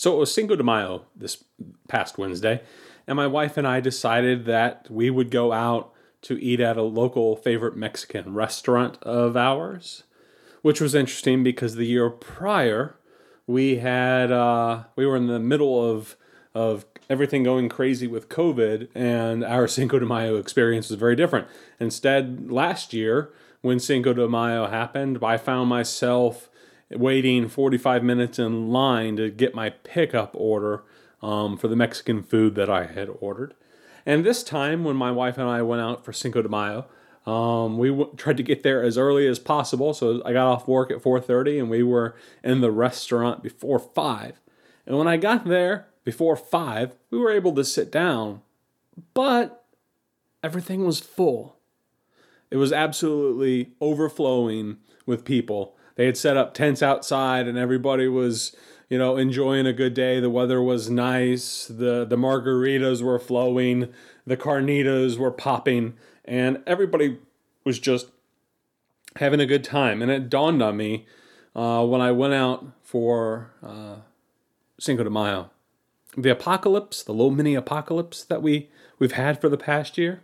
[0.00, 1.44] So it was Cinco de Mayo this
[1.86, 2.62] past Wednesday,
[3.06, 5.92] and my wife and I decided that we would go out
[6.22, 10.04] to eat at a local favorite Mexican restaurant of ours,
[10.62, 12.96] which was interesting because the year prior
[13.46, 16.16] we had uh, we were in the middle of
[16.54, 21.46] of everything going crazy with COVID, and our Cinco de Mayo experience was very different.
[21.78, 26.49] Instead, last year when Cinco de Mayo happened, I found myself
[26.90, 30.82] waiting 45 minutes in line to get my pickup order
[31.22, 33.54] um, for the Mexican food that I had ordered.
[34.06, 36.86] And this time, when my wife and I went out for Cinco de Mayo,
[37.26, 39.92] um, we w- tried to get there as early as possible.
[39.92, 44.40] So I got off work at 4:30, and we were in the restaurant before five.
[44.86, 48.40] And when I got there before five, we were able to sit down,
[49.12, 49.64] but
[50.42, 51.56] everything was full.
[52.50, 58.56] It was absolutely overflowing with people they had set up tents outside and everybody was
[58.88, 60.18] you know enjoying a good day.
[60.18, 61.66] The weather was nice.
[61.66, 63.92] The the margaritas were flowing.
[64.26, 65.98] The carnitas were popping.
[66.24, 67.18] And everybody
[67.64, 68.06] was just
[69.16, 70.00] having a good time.
[70.00, 71.04] And it dawned on me
[71.54, 73.96] uh, when i went out for uh,
[74.78, 75.50] cinco de mayo
[76.16, 80.22] the apocalypse the little mini apocalypse that we we've had for the past year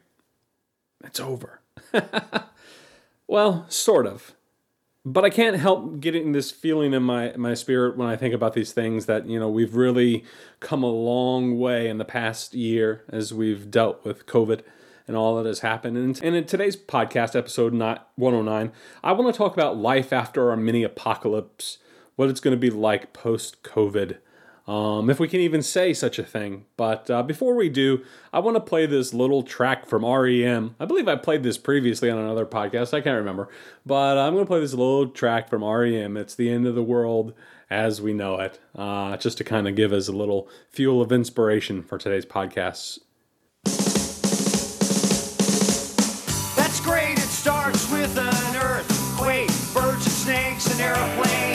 [1.04, 1.60] it's over.
[3.28, 4.36] Well sort of
[5.08, 8.54] but I can't help getting this feeling in my my spirit when I think about
[8.54, 10.24] these things that you know we've really
[10.58, 14.62] come a long way in the past year as we've dealt with COVID
[15.06, 15.96] and all that has happened.
[15.96, 18.72] And, and in today's podcast episode, not 109,
[19.04, 21.78] I want to talk about life after our mini apocalypse,
[22.16, 24.18] what it's going to be like post COVID
[24.66, 26.64] um, if we can even say such a thing.
[26.76, 30.74] But uh, before we do, I want to play this little track from REM.
[30.80, 32.92] I believe I played this previously on another podcast.
[32.92, 33.48] I can't remember.
[33.84, 36.16] But I'm going to play this little track from REM.
[36.16, 37.32] It's The End of the World
[37.70, 41.10] as we know it, uh, just to kind of give us a little fuel of
[41.10, 43.00] inspiration for today's podcast.
[46.56, 47.18] That's great.
[47.18, 51.45] It starts with an earthquake, birds and snakes, an airplane.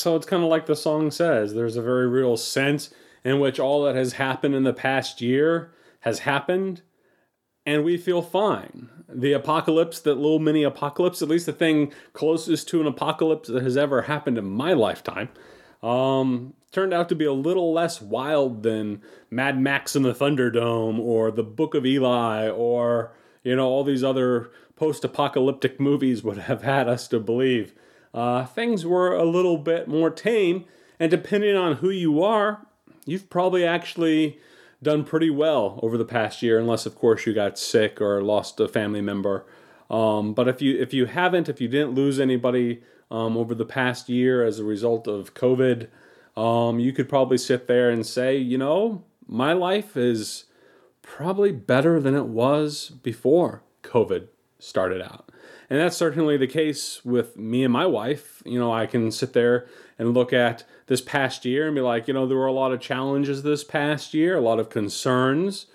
[0.00, 2.88] So it's kind of like the song says there's a very real sense
[3.22, 6.80] in which all that has happened in the past year has happened
[7.66, 8.88] and we feel fine.
[9.06, 13.62] The apocalypse, that little mini apocalypse, at least the thing closest to an apocalypse that
[13.62, 15.28] has ever happened in my lifetime,
[15.82, 20.98] um, turned out to be a little less wild than Mad Max in the Thunderdome
[20.98, 26.38] or The Book of Eli or, you know, all these other post apocalyptic movies would
[26.38, 27.74] have had us to believe.
[28.12, 30.64] Uh, things were a little bit more tame,
[30.98, 32.66] and depending on who you are,
[33.06, 34.38] you've probably actually
[34.82, 38.58] done pretty well over the past year, unless of course you got sick or lost
[38.60, 39.44] a family member.
[39.88, 43.64] Um, but if you if you haven't, if you didn't lose anybody um, over the
[43.64, 45.88] past year as a result of COVID,
[46.36, 50.44] um, you could probably sit there and say, you know, my life is
[51.02, 54.28] probably better than it was before COVID
[54.58, 55.29] started out.
[55.68, 58.42] And that's certainly the case with me and my wife.
[58.44, 59.66] You know, I can sit there
[59.98, 62.72] and look at this past year and be like, you know, there were a lot
[62.72, 65.66] of challenges this past year, a lot of concerns.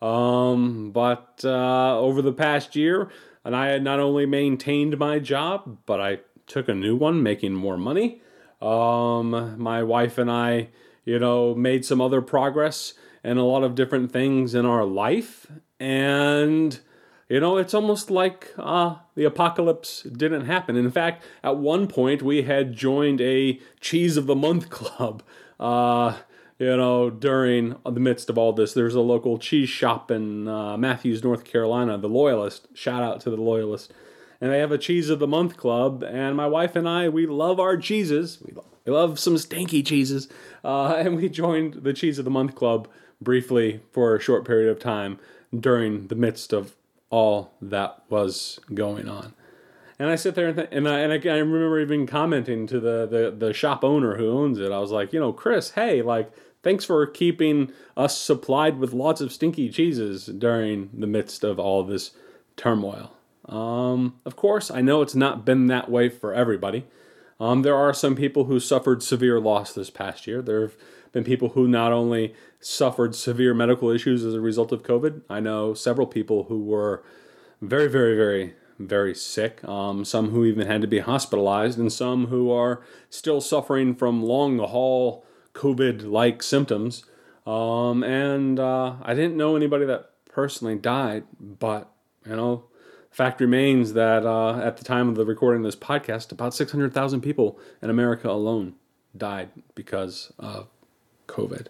[0.00, 3.10] Um, but uh, over the past year,
[3.44, 7.54] and I had not only maintained my job, but I took a new one, making
[7.54, 8.22] more money.
[8.60, 10.68] Um, my wife and I,
[11.04, 12.94] you know, made some other progress
[13.24, 15.46] and a lot of different things in our life.
[15.80, 16.78] And,
[17.32, 20.76] you know, it's almost like uh, the apocalypse didn't happen.
[20.76, 25.22] In fact, at one point, we had joined a Cheese of the Month club.
[25.58, 26.18] Uh,
[26.58, 30.76] you know, during the midst of all this, there's a local cheese shop in uh,
[30.76, 32.68] Matthews, North Carolina, the Loyalist.
[32.74, 33.94] Shout out to the Loyalist.
[34.38, 36.04] And they have a Cheese of the Month club.
[36.04, 38.40] And my wife and I, we love our cheeses.
[38.46, 40.28] We love, we love some stinky cheeses.
[40.62, 42.88] Uh, and we joined the Cheese of the Month club
[43.22, 45.18] briefly for a short period of time
[45.58, 46.76] during the midst of
[47.12, 49.34] all that was going on.
[49.98, 52.80] And I sit there and, th- and, I, and I, I remember even commenting to
[52.80, 54.72] the, the, the shop owner who owns it.
[54.72, 56.32] I was like, you know, Chris, hey, like,
[56.62, 61.84] thanks for keeping us supplied with lots of stinky cheeses during the midst of all
[61.84, 62.12] this
[62.56, 63.12] turmoil.
[63.46, 66.86] Um, of course, I know it's not been that way for everybody.
[67.38, 70.40] Um, there are some people who suffered severe loss this past year.
[70.40, 70.76] There have
[71.12, 75.40] been people who not only suffered severe medical issues as a result of COVID, I
[75.40, 77.02] know several people who were
[77.60, 79.62] very, very, very, very sick.
[79.64, 84.22] Um, some who even had to be hospitalized, and some who are still suffering from
[84.22, 85.24] long haul
[85.54, 87.04] COVID like symptoms.
[87.46, 91.90] Um, and uh, I didn't know anybody that personally died, but
[92.26, 92.64] you know,
[93.10, 97.20] fact remains that uh, at the time of the recording of this podcast, about 600,000
[97.20, 98.74] people in America alone
[99.16, 100.68] died because of
[101.26, 101.66] COVID.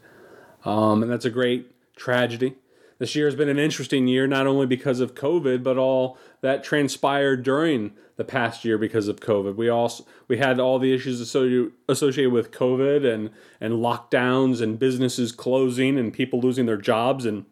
[0.64, 2.56] Um, and that's a great tragedy.
[2.98, 6.62] This year has been an interesting year, not only because of COVID, but all that
[6.62, 9.56] transpired during the past year because of COVID.
[9.56, 15.32] We also we had all the issues associated with COVID and and lockdowns and businesses
[15.32, 17.44] closing and people losing their jobs and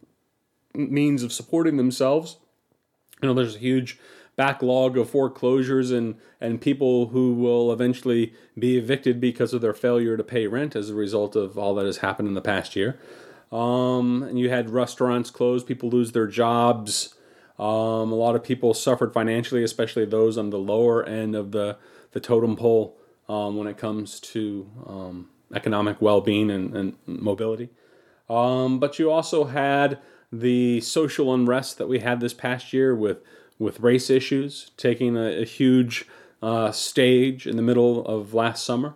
[0.72, 2.36] means of supporting themselves.
[3.20, 3.98] You know, there's a huge
[4.36, 10.16] backlog of foreclosures and and people who will eventually be evicted because of their failure
[10.16, 12.98] to pay rent as a result of all that has happened in the past year.
[13.52, 17.14] Um, and you had restaurants closed, people lose their jobs.
[17.58, 21.76] Um, a lot of people suffered financially, especially those on the lower end of the,
[22.12, 22.96] the totem pole
[23.28, 27.68] um, when it comes to um, economic well being and, and, mobility.
[28.28, 29.98] Um, but you also had
[30.32, 33.18] the social unrest that we had this past year with,
[33.60, 36.06] with race issues taking a, a huge
[36.42, 38.94] uh, stage in the middle of last summer.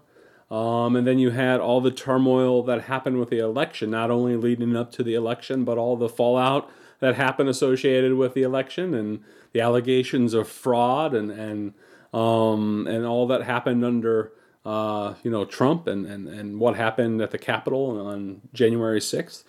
[0.50, 4.36] Um, and then you had all the turmoil that happened with the election, not only
[4.36, 6.70] leading up to the election, but all the fallout
[7.00, 9.22] that happened associated with the election and
[9.52, 11.74] the allegations of fraud and and
[12.12, 14.32] um, and all that happened under
[14.64, 19.44] uh, you know Trump and, and and what happened at the Capitol on January sixth.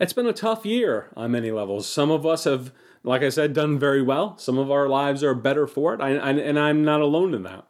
[0.00, 1.88] It's been a tough year on many levels.
[1.88, 2.70] Some of us have,
[3.04, 4.36] like I said, done very well.
[4.38, 7.42] Some of our lives are better for it, I, I, and I'm not alone in
[7.44, 7.66] that.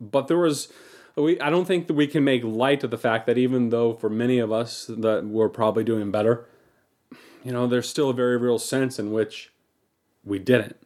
[0.00, 0.72] But there was
[1.16, 3.94] we I don't think that we can make light of the fact that even though
[3.94, 6.46] for many of us that we're probably doing better,
[7.44, 9.52] you know, there's still a very real sense in which
[10.24, 10.76] we didn't.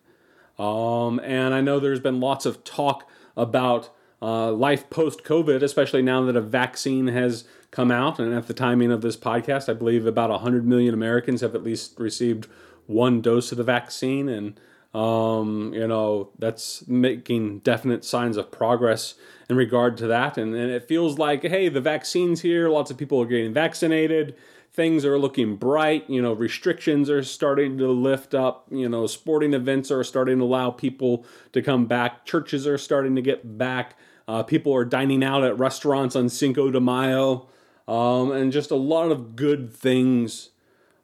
[0.58, 3.90] Um, and I know there's been lots of talk about
[4.22, 8.18] uh, life post COVID, especially now that a vaccine has come out.
[8.18, 11.62] And at the timing of this podcast, I believe about 100 million Americans have at
[11.62, 12.46] least received
[12.86, 14.28] one dose of the vaccine.
[14.28, 14.60] And,
[14.94, 19.14] um, you know, that's making definite signs of progress
[19.48, 20.38] in regard to that.
[20.38, 24.36] And, and it feels like, hey, the vaccine's here, lots of people are getting vaccinated
[24.76, 26.08] things are looking bright.
[26.08, 28.66] You know, restrictions are starting to lift up.
[28.70, 32.26] You know, sporting events are starting to allow people to come back.
[32.26, 33.96] Churches are starting to get back.
[34.28, 37.48] Uh, people are dining out at restaurants on Cinco de Mayo.
[37.88, 40.50] Um, and just a lot of good things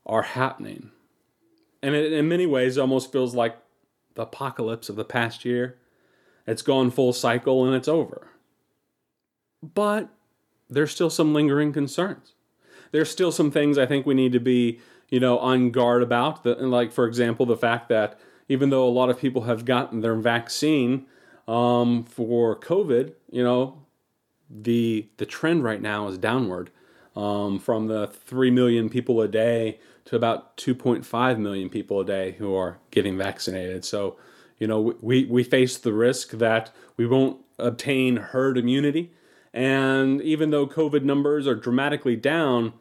[0.04, 0.90] are happening.
[1.82, 3.56] And it, in many ways, almost feels like
[4.14, 5.78] the apocalypse of the past year.
[6.46, 8.28] It's gone full cycle and it's over.
[9.62, 10.08] But
[10.68, 12.34] there's still some lingering concerns
[12.92, 16.44] there's still some things I think we need to be, you know, on guard about.
[16.44, 20.00] The, like, for example, the fact that even though a lot of people have gotten
[20.00, 21.06] their vaccine
[21.48, 23.78] um, for COVID, you know,
[24.48, 26.70] the the trend right now is downward
[27.16, 32.32] um, from the three million people a day to about 2.5 million people a day
[32.32, 33.84] who are getting vaccinated.
[33.84, 34.16] So,
[34.58, 39.12] you know, we we face the risk that we won't obtain herd immunity.
[39.52, 42.72] And even though COVID numbers are dramatically down,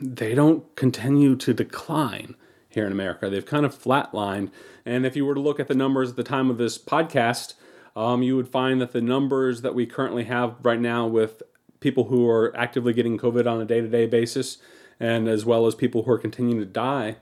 [0.00, 2.34] they don't continue to decline
[2.68, 3.30] here in America.
[3.30, 4.50] They've kind of flatlined.
[4.84, 7.54] And if you were to look at the numbers at the time of this podcast,
[7.96, 11.42] um, you would find that the numbers that we currently have right now with
[11.80, 14.58] people who are actively getting COVID on a day to day basis,
[14.98, 17.16] and as well as people who are continuing to die,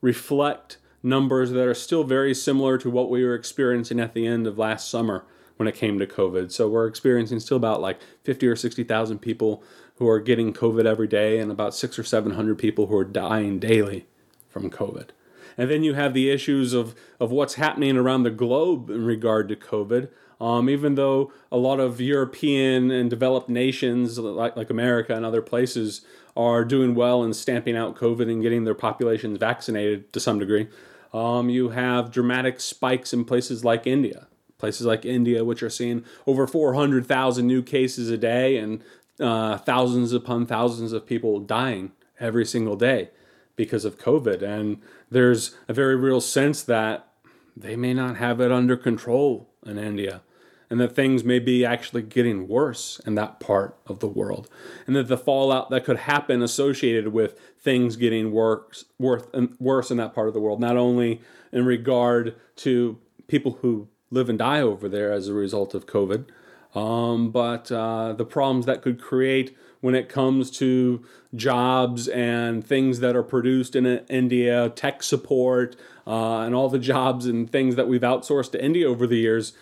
[0.00, 4.46] reflect numbers that are still very similar to what we were experiencing at the end
[4.46, 5.24] of last summer
[5.56, 6.52] when it came to COVID.
[6.52, 9.62] So we're experiencing still about like 50 or 60,000 people
[9.96, 13.58] who are getting COVID every day and about six or 700 people who are dying
[13.58, 14.06] daily
[14.48, 15.10] from COVID.
[15.56, 19.48] And then you have the issues of, of what's happening around the globe in regard
[19.48, 20.10] to COVID.
[20.40, 25.40] Um, even though a lot of European and developed nations like, like America and other
[25.40, 26.02] places
[26.36, 30.68] are doing well in stamping out COVID and getting their populations vaccinated to some degree,
[31.14, 34.26] um, you have dramatic spikes in places like India.
[34.58, 38.82] Places like India, which are seeing over 400,000 new cases a day and
[39.20, 43.10] uh, thousands upon thousands of people dying every single day
[43.54, 44.42] because of COVID.
[44.42, 47.08] And there's a very real sense that
[47.54, 50.22] they may not have it under control in India
[50.70, 54.48] and that things may be actually getting worse in that part of the world,
[54.86, 59.24] and that the fallout that could happen associated with things getting worse, worse,
[59.58, 61.20] worse in that part of the world, not only
[61.52, 66.26] in regard to people who live and die over there as a result of COVID,
[66.74, 71.04] um, but uh, the problems that could create when it comes to
[71.34, 77.26] jobs and things that are produced in India, tech support, uh, and all the jobs
[77.26, 79.52] and things that we've outsourced to India over the years,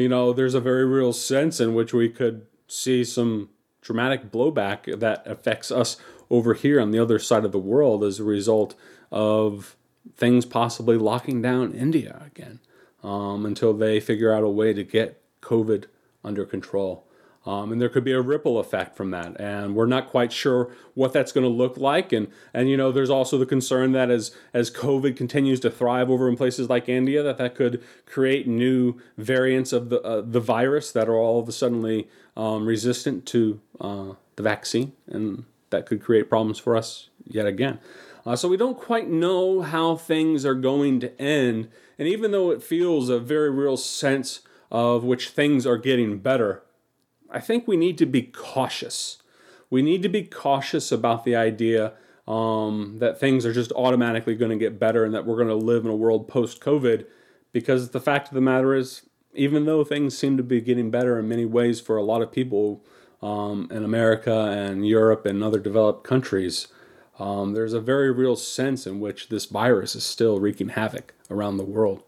[0.00, 4.98] you know, there's a very real sense in which we could see some dramatic blowback
[4.98, 5.96] that affects us
[6.30, 8.74] over here on the other side of the world as a result
[9.12, 9.76] of
[10.16, 12.60] things possibly locking down India again
[13.02, 15.84] um, until they figure out a way to get COVID
[16.24, 17.03] under control.
[17.46, 20.70] Um, and there could be a ripple effect from that and we're not quite sure
[20.94, 24.10] what that's going to look like and and you know there's also the concern that
[24.10, 28.48] as as covid continues to thrive over in places like india that that could create
[28.48, 33.26] new variants of the uh, the virus that are all of a suddenly um, resistant
[33.26, 37.78] to uh, the vaccine and that could create problems for us yet again.
[38.26, 42.50] Uh, so we don't quite know how things are going to end and even though
[42.50, 46.62] it feels a very real sense of which things are getting better
[47.34, 49.18] I think we need to be cautious.
[49.68, 51.94] We need to be cautious about the idea
[52.28, 55.54] um, that things are just automatically going to get better and that we're going to
[55.54, 57.06] live in a world post COVID.
[57.52, 59.02] Because the fact of the matter is,
[59.34, 62.30] even though things seem to be getting better in many ways for a lot of
[62.30, 62.84] people
[63.20, 66.68] um, in America and Europe and other developed countries,
[67.18, 71.56] um, there's a very real sense in which this virus is still wreaking havoc around
[71.56, 72.04] the world.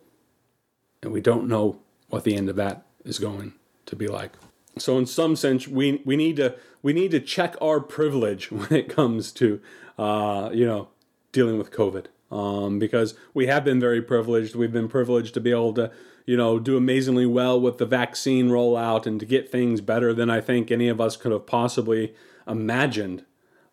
[1.02, 1.80] And we don't know
[2.10, 3.54] what the end of that is going
[3.86, 4.32] to be like.
[4.78, 8.72] So in some sense, we we need to we need to check our privilege when
[8.72, 9.60] it comes to
[9.98, 10.88] uh, you know
[11.32, 12.06] dealing with COVID.
[12.28, 14.56] Um, because we have been very privileged.
[14.56, 15.92] We've been privileged to be able to,
[16.26, 20.28] you know, do amazingly well with the vaccine rollout and to get things better than
[20.28, 22.14] I think any of us could have possibly
[22.48, 23.24] imagined.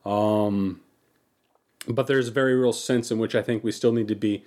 [0.05, 0.81] Um,
[1.87, 4.45] but there's a very real sense in which I think we still need to be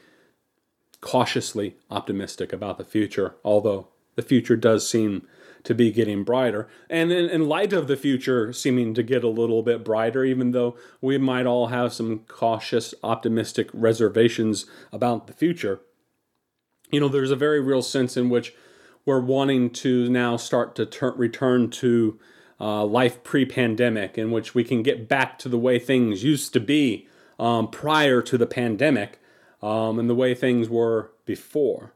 [1.00, 5.26] cautiously optimistic about the future, although the future does seem
[5.66, 6.68] to be getting brighter.
[6.88, 10.52] And in, in light of the future seeming to get a little bit brighter, even
[10.52, 15.80] though we might all have some cautious, optimistic reservations about the future,
[16.90, 18.54] you know, there's a very real sense in which
[19.04, 22.18] we're wanting to now start to ter- return to
[22.60, 26.52] uh, life pre pandemic, in which we can get back to the way things used
[26.52, 27.08] to be
[27.40, 29.20] um, prior to the pandemic
[29.62, 31.92] um, and the way things were before.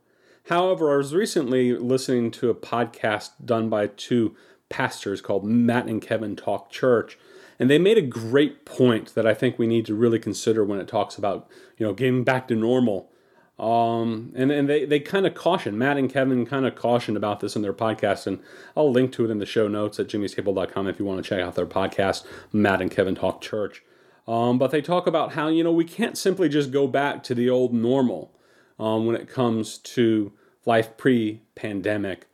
[0.50, 4.34] However, I was recently listening to a podcast done by two
[4.68, 7.16] pastors called Matt and Kevin Talk Church,
[7.60, 10.80] and they made a great point that I think we need to really consider when
[10.80, 13.12] it talks about you know getting back to normal.
[13.60, 17.38] Um, and and they, they kind of caution Matt and Kevin kind of cautioned about
[17.38, 18.40] this in their podcast, and
[18.76, 21.40] I'll link to it in the show notes at jimmystable.com if you want to check
[21.40, 23.84] out their podcast, Matt and Kevin Talk Church.
[24.26, 27.36] Um, but they talk about how you know we can't simply just go back to
[27.36, 28.32] the old normal
[28.80, 30.32] um, when it comes to
[30.66, 32.26] life pre pandemic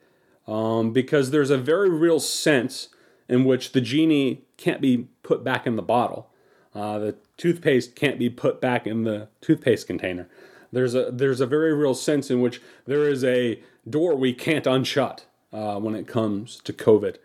[0.46, 2.88] um, because there's a very real sense
[3.28, 6.30] in which the genie can't be put back in the bottle.
[6.74, 10.28] Uh, the toothpaste can't be put back in the toothpaste container.
[10.72, 14.64] There's a there's a very real sense in which there is a door we can't
[14.64, 15.20] unshut
[15.52, 17.16] uh, when it comes to COVID,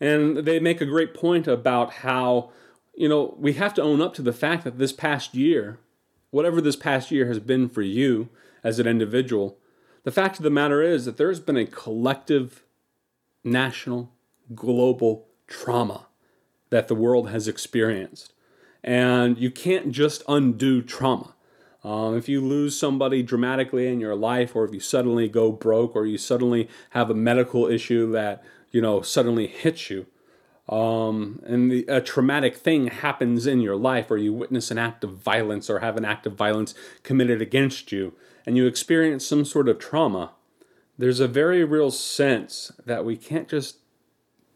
[0.00, 2.52] and they make a great point about how
[2.94, 5.78] you know we have to own up to the fact that this past year,
[6.30, 8.28] whatever this past year has been for you
[8.62, 9.56] as an individual,
[10.10, 12.64] the fact of the matter is that there's been a collective,
[13.44, 14.10] national,
[14.56, 16.08] global trauma
[16.70, 18.32] that the world has experienced.
[18.82, 21.36] And you can't just undo trauma.
[21.84, 25.94] Um, if you lose somebody dramatically in your life, or if you suddenly go broke,
[25.94, 30.06] or you suddenly have a medical issue that you know suddenly hits you,
[30.68, 35.04] um, and the, a traumatic thing happens in your life, or you witness an act
[35.04, 36.74] of violence, or have an act of violence
[37.04, 38.12] committed against you,
[38.46, 40.32] and you experience some sort of trauma,
[40.98, 43.76] there's a very real sense that we can't just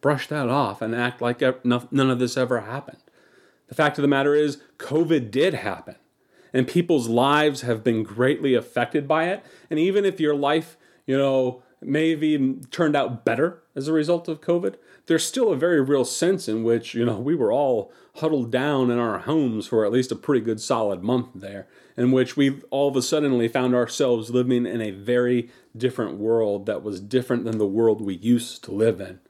[0.01, 2.99] brush that off and act like none of this ever happened.
[3.69, 5.97] The fact of the matter is, COVID did happen,
[6.53, 9.43] and people's lives have been greatly affected by it.
[9.71, 10.77] And even if your life,
[11.07, 14.77] you know, may have even turned out better as a result of COVID,
[15.07, 18.91] there's still a very real sense in which, you know, we were all huddled down
[18.91, 22.61] in our homes for at least a pretty good solid month there, in which we
[22.71, 27.45] all of a sudden found ourselves living in a very different world that was different
[27.45, 29.21] than the world we used to live in.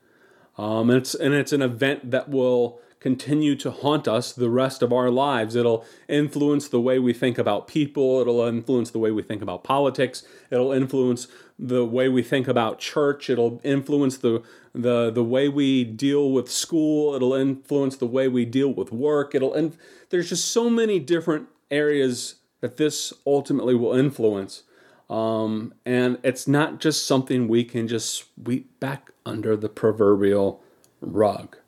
[0.57, 4.81] Um, and it's and it's an event that will continue to haunt us the rest
[4.81, 5.55] of our lives.
[5.55, 9.63] It'll influence the way we think about people, it'll influence the way we think about
[9.63, 14.43] politics, it'll influence the way we think about church, it'll influence the
[14.75, 19.35] the the way we deal with school, it'll influence the way we deal with work.
[19.35, 19.77] It'll and
[20.11, 24.63] there's just so many different areas that this ultimately will influence.
[25.11, 30.63] Um, and it's not just something we can just sweep back under the proverbial
[31.01, 31.59] rug.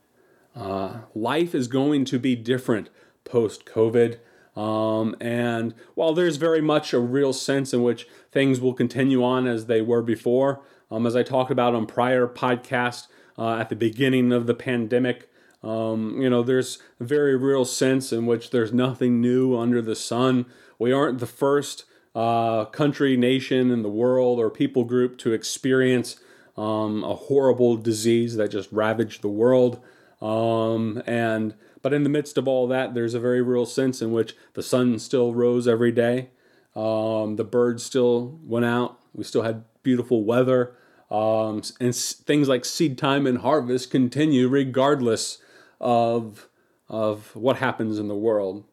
[0.55, 2.89] Uh, life is going to be different
[3.25, 4.19] post COVID.
[4.57, 9.47] Um, and while there's very much a real sense in which things will continue on
[9.47, 13.09] as they were before, um, as I talked about on prior podcasts
[13.39, 15.29] uh, at the beginning of the pandemic,
[15.63, 19.97] um, you know, there's a very real sense in which there's nothing new under the
[19.97, 20.47] sun.
[20.79, 21.85] We aren't the first
[22.15, 26.17] uh, country, nation in the world or people group to experience
[26.57, 29.81] um, a horrible disease that just ravaged the world.
[30.23, 34.13] Um, and but in the midst of all that, there's a very real sense in
[34.13, 36.31] which the sun still rose every day.
[36.75, 38.99] Um, the birds still went out.
[39.15, 40.75] We still had beautiful weather.
[41.11, 45.39] Um, and s- things like seed time and harvest continue regardless
[45.81, 46.49] of,
[46.89, 48.65] of what happens in the world.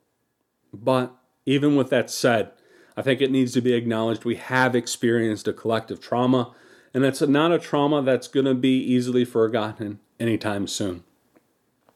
[0.74, 1.14] But
[1.46, 2.52] even with that said,
[2.98, 6.54] I think it needs to be acknowledged we have experienced a collective trauma,
[6.94, 11.04] and it's not a trauma that's going to be easily forgotten anytime soon.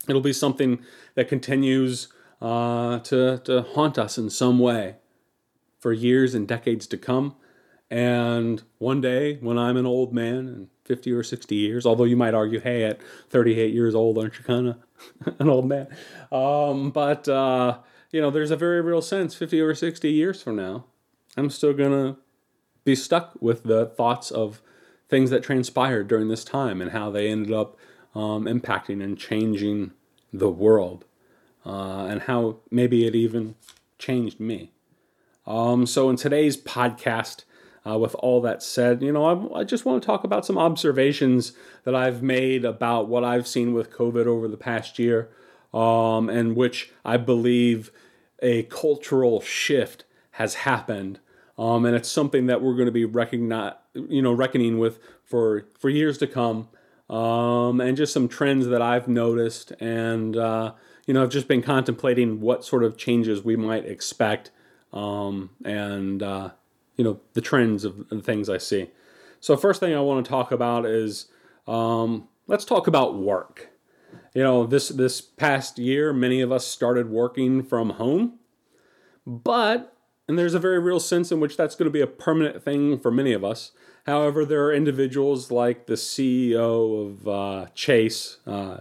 [0.07, 0.79] It'll be something
[1.15, 2.07] that continues
[2.41, 4.95] uh, to, to haunt us in some way
[5.79, 7.35] for years and decades to come.
[7.89, 12.17] And one day, when I'm an old man and 50 or 60 years, although you
[12.17, 14.77] might argue, hey, at 38 years old, aren't you kind of
[15.39, 15.87] an old man?
[16.31, 17.79] Um, but uh,
[18.11, 20.85] you know, there's a very real sense 50 or 60 years from now,
[21.35, 22.19] I'm still going to
[22.83, 24.61] be stuck with the thoughts of
[25.09, 27.77] things that transpired during this time and how they ended up
[28.17, 29.91] um, impacting and changing
[30.33, 31.05] the world
[31.65, 33.55] uh, and how maybe it even
[33.99, 34.71] changed me.
[35.45, 37.43] Um, so, in today's podcast,
[37.87, 40.57] uh, with all that said, you know, I, I, just want to talk about some
[40.57, 41.53] observations
[41.85, 45.29] that I've made about what I've seen with COVID over the past year
[45.73, 47.91] um, and which I believe
[48.41, 51.19] a cultural shift has happened.
[51.57, 55.65] Um, and it's something that we're going to be recognize, you know, reckoning with for
[55.79, 56.69] for years to come.
[57.09, 60.73] Um, and just some trends that I've noticed, and uh,
[61.05, 64.51] you know, I've just been contemplating what sort of changes we might expect,
[64.91, 66.49] um, and uh,
[66.97, 68.89] you know, the trends of the things I see.
[69.39, 71.27] So, first thing I want to talk about is
[71.65, 73.69] um, let's talk about work
[74.33, 78.37] you know, this this past year, many of us started working from home,
[79.25, 79.95] but
[80.27, 82.99] and there's a very real sense in which that's going to be a permanent thing
[82.99, 83.71] for many of us.
[84.07, 88.77] However, there are individuals like the CEO of uh, Chase, uh,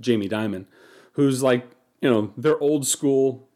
[0.00, 0.64] Jamie Dimon,
[1.12, 1.66] who's like,
[2.00, 3.46] you know, they're old school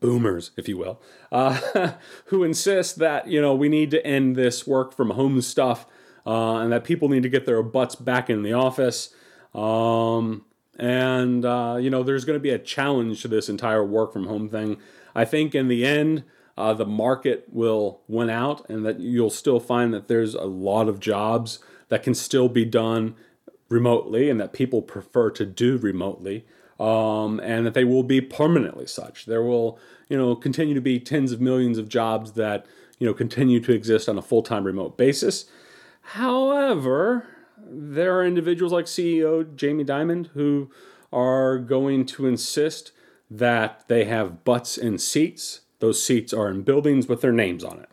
[0.00, 1.00] boomers, if you will,
[1.32, 1.92] uh,
[2.26, 5.86] who insist that, you know, we need to end this work from home stuff
[6.26, 9.14] uh, and that people need to get their butts back in the office.
[9.54, 10.44] Um,
[10.78, 14.26] and, uh, you know, there's going to be a challenge to this entire work from
[14.26, 14.76] home thing.
[15.14, 16.24] I think in the end,
[16.56, 20.88] uh, the market will win out, and that you'll still find that there's a lot
[20.88, 23.14] of jobs that can still be done
[23.68, 26.46] remotely and that people prefer to do remotely.
[26.78, 29.24] Um, and that they will be permanently such.
[29.24, 29.78] There will,
[30.10, 32.66] you know, continue to be tens of millions of jobs that,
[32.98, 35.46] you know, continue to exist on a full time remote basis.
[36.02, 37.26] However,
[37.58, 40.70] there are individuals like CEO Jamie Dimon who
[41.12, 42.92] are going to insist
[43.30, 45.62] that they have butts in seats.
[45.78, 47.88] Those seats are in buildings with their names on it.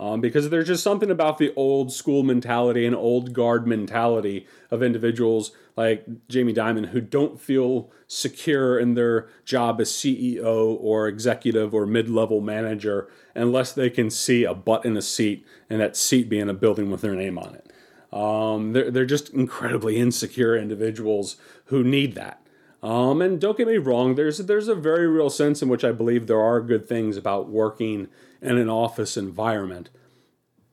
[0.00, 4.82] Um, because there's just something about the old school mentality and old guard mentality of
[4.82, 11.72] individuals like Jamie Dimon who don't feel secure in their job as CEO or executive
[11.72, 15.96] or mid level manager unless they can see a butt in a seat and that
[15.96, 17.72] seat being a building with their name on it.
[18.12, 22.43] Um, they're, they're just incredibly insecure individuals who need that.
[22.84, 25.90] Um, and don't get me wrong, there's, there's a very real sense in which I
[25.90, 28.08] believe there are good things about working
[28.42, 29.88] in an office environment.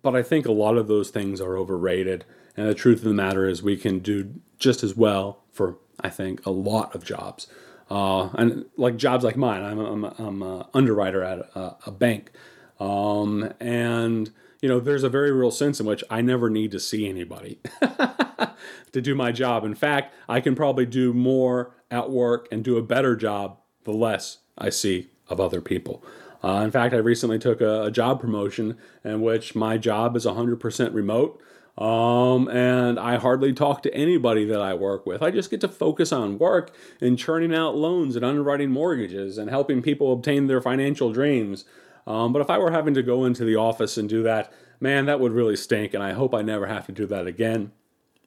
[0.01, 2.25] but I think a lot of those things are overrated.
[2.57, 6.09] And the truth of the matter is, we can do just as well for, I
[6.09, 7.47] think, a lot of jobs.
[7.89, 12.31] Uh, and like jobs like mine, I'm, I'm, I'm an underwriter at a, a bank.
[12.77, 16.79] Um, and, you know, there's a very real sense in which I never need to
[16.79, 17.59] see anybody
[18.91, 19.63] to do my job.
[19.63, 23.91] In fact, I can probably do more at work and do a better job the
[23.91, 26.03] less I see of other people.
[26.43, 30.25] Uh, in fact, I recently took a, a, job promotion in which my job is
[30.25, 31.39] 100% remote.
[31.77, 35.21] Um, and I hardly talk to anybody that I work with.
[35.21, 39.49] I just get to focus on work and churning out loans and underwriting mortgages and
[39.49, 41.63] helping people obtain their financial dreams.
[42.05, 45.05] Um, but if I were having to go into the office and do that, man,
[45.05, 45.93] that would really stink.
[45.93, 47.71] And I hope I never have to do that again.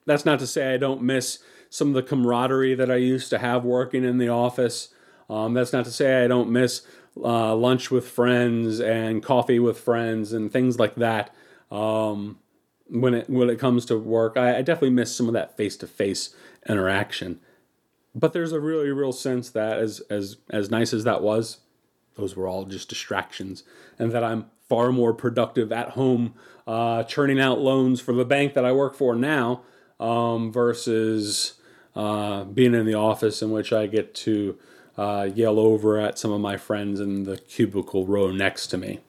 [0.07, 1.41] That's not to say I don't miss
[1.75, 4.91] some of the camaraderie that I used to have working in the office.
[5.29, 6.83] Um, that's not to say I don't miss
[7.17, 11.35] uh, lunch with friends and coffee with friends and things like that.
[11.73, 12.39] Um,
[12.87, 15.77] when it when it comes to work, I, I definitely miss some of that face
[15.79, 16.33] to face
[16.69, 17.41] interaction.
[18.15, 21.59] But there's a really real sense that as as as nice as that was,
[22.15, 23.65] those were all just distractions,
[23.99, 26.35] and that I'm far more productive at home,
[26.69, 29.63] uh, churning out loans for the bank that I work for now,
[29.99, 31.55] um, versus
[31.95, 34.59] uh, being in the office in which I get to
[34.97, 39.01] uh, yell over at some of my friends in the cubicle row next to me.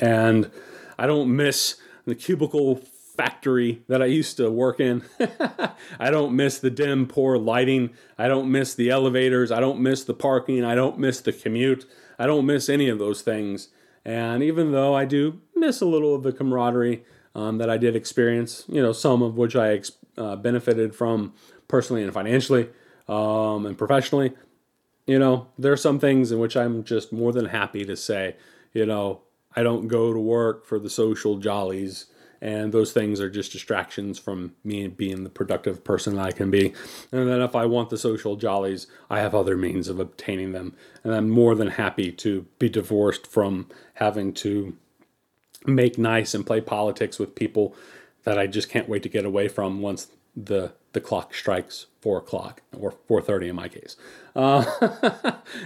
[0.00, 0.50] And
[0.98, 2.76] I don't miss the cubicle
[3.16, 5.02] factory that I used to work in.
[5.98, 7.90] I don't miss the dim, poor lighting.
[8.18, 9.50] I don't miss the elevators.
[9.50, 10.64] I don't miss the parking.
[10.64, 11.86] I don't miss the commute.
[12.18, 13.68] I don't miss any of those things.
[14.04, 17.96] And even though I do miss a little of the camaraderie um, that I did
[17.96, 21.34] experience, you know, some of which I ex- uh, benefited from
[21.68, 22.68] personally and financially
[23.08, 24.32] um, and professionally,
[25.06, 28.36] you know, there are some things in which I'm just more than happy to say,
[28.72, 29.20] you know,
[29.54, 32.06] I don't go to work for the social jollies.
[32.42, 36.50] And those things are just distractions from me being the productive person that I can
[36.50, 36.74] be.
[37.10, 40.74] And then if I want the social jollies, I have other means of obtaining them.
[41.02, 44.76] And I'm more than happy to be divorced from having to
[45.64, 47.74] make nice and play politics with people
[48.24, 52.16] that I just can't wait to get away from once the the clock strikes four
[52.16, 53.96] o'clock or four thirty in my case.
[54.34, 54.64] Uh,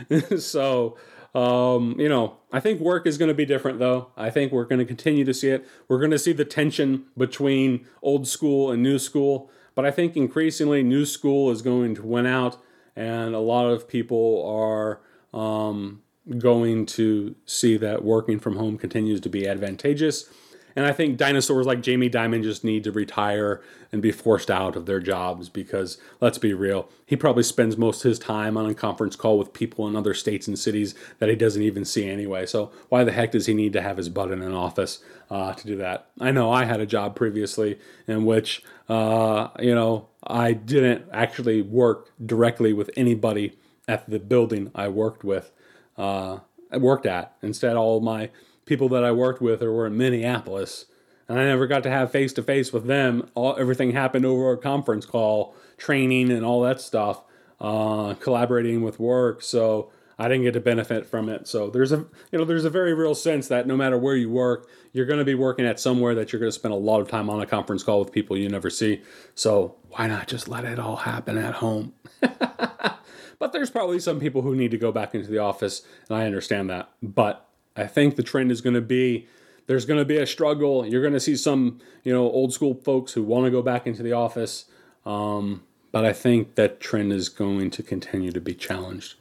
[0.38, 0.98] so
[1.36, 4.08] um, you know, I think work is going to be different though.
[4.16, 5.64] I think we're going to continue to see it.
[5.86, 10.16] We're going to see the tension between old school and new school, but I think
[10.16, 12.60] increasingly new school is going to win out,
[12.96, 15.00] and a lot of people are
[15.32, 16.02] um,
[16.38, 20.28] going to see that working from home continues to be advantageous
[20.76, 24.76] and I think dinosaurs like Jamie Dimon just need to retire and be forced out
[24.76, 28.66] of their jobs because, let's be real, he probably spends most of his time on
[28.66, 32.08] a conference call with people in other states and cities that he doesn't even see
[32.08, 32.46] anyway.
[32.46, 35.54] So, why the heck does he need to have his butt in an office uh,
[35.54, 36.10] to do that?
[36.20, 41.62] I know I had a job previously in which, uh, you know, I didn't actually
[41.62, 45.50] work directly with anybody at the building I worked with.
[45.96, 46.38] Uh,
[46.70, 47.34] I worked at.
[47.42, 48.30] Instead, all my
[48.70, 50.86] people that I worked with or were in Minneapolis,
[51.28, 53.28] and I never got to have face to face with them.
[53.34, 57.24] All everything happened over a conference call, training, and all that stuff,
[57.60, 59.42] uh, collaborating with work.
[59.42, 61.48] So I didn't get to benefit from it.
[61.48, 64.30] So there's a you know there's a very real sense that no matter where you
[64.30, 67.00] work, you're going to be working at somewhere that you're going to spend a lot
[67.00, 69.02] of time on a conference call with people you never see.
[69.34, 71.92] So why not just let it all happen at home?
[72.20, 76.24] but there's probably some people who need to go back into the office, and I
[76.24, 76.88] understand that.
[77.02, 79.26] But I think the trend is going to be
[79.66, 80.84] there's going to be a struggle.
[80.84, 83.86] You're going to see some, you know, old school folks who want to go back
[83.86, 84.64] into the office.
[85.06, 89.14] Um, but I think that trend is going to continue to be challenged.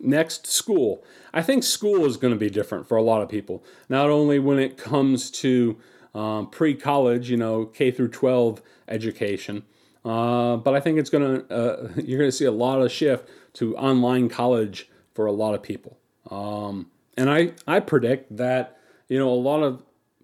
[0.00, 1.04] Next, school.
[1.32, 3.62] I think school is going to be different for a lot of people.
[3.88, 5.76] Not only when it comes to
[6.12, 9.62] um, pre-college, you know, K through 12 education,
[10.04, 12.90] uh, but I think it's going to uh, you're going to see a lot of
[12.90, 15.98] shift to online college for a lot of people.
[16.30, 19.82] Um, and I, I predict that, you know, a lot of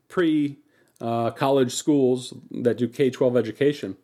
[0.09, 0.59] pre
[1.01, 3.97] uh, college schools that do K 12 education,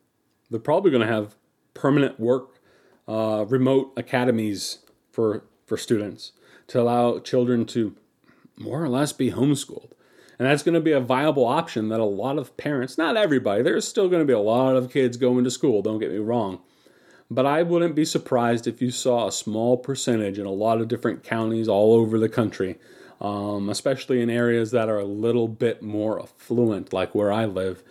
[0.50, 1.36] they're probably going to have
[1.74, 2.58] permanent work,
[3.06, 4.78] uh, remote academies
[5.12, 6.32] for, for students
[6.68, 7.94] to allow children to
[8.56, 9.92] more or less be homeschooled.
[10.38, 13.62] And that's going to be a viable option that a lot of parents, not everybody,
[13.62, 16.18] there's still going to be a lot of kids going to school, don't get me
[16.18, 16.60] wrong.
[17.30, 20.88] But I wouldn't be surprised if you saw a small percentage in a lot of
[20.88, 22.78] different counties all over the country,
[23.20, 27.82] um, especially in areas that are a little bit more affluent, like where I live.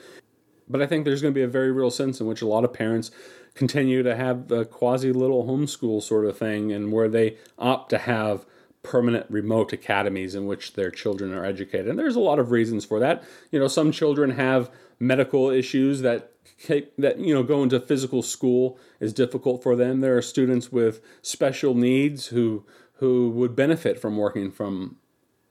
[0.68, 2.64] But I think there's going to be a very real sense in which a lot
[2.64, 3.12] of parents
[3.54, 7.98] continue to have the quasi little homeschool sort of thing, and where they opt to
[8.00, 8.46] have
[8.84, 11.88] permanent remote academies in which their children are educated.
[11.88, 13.24] And there's a lot of reasons for that.
[13.52, 16.32] You know, some children have medical issues that
[16.98, 20.02] that you know going to physical school is difficult for them.
[20.02, 22.66] There are students with special needs who
[22.96, 24.98] who would benefit from working from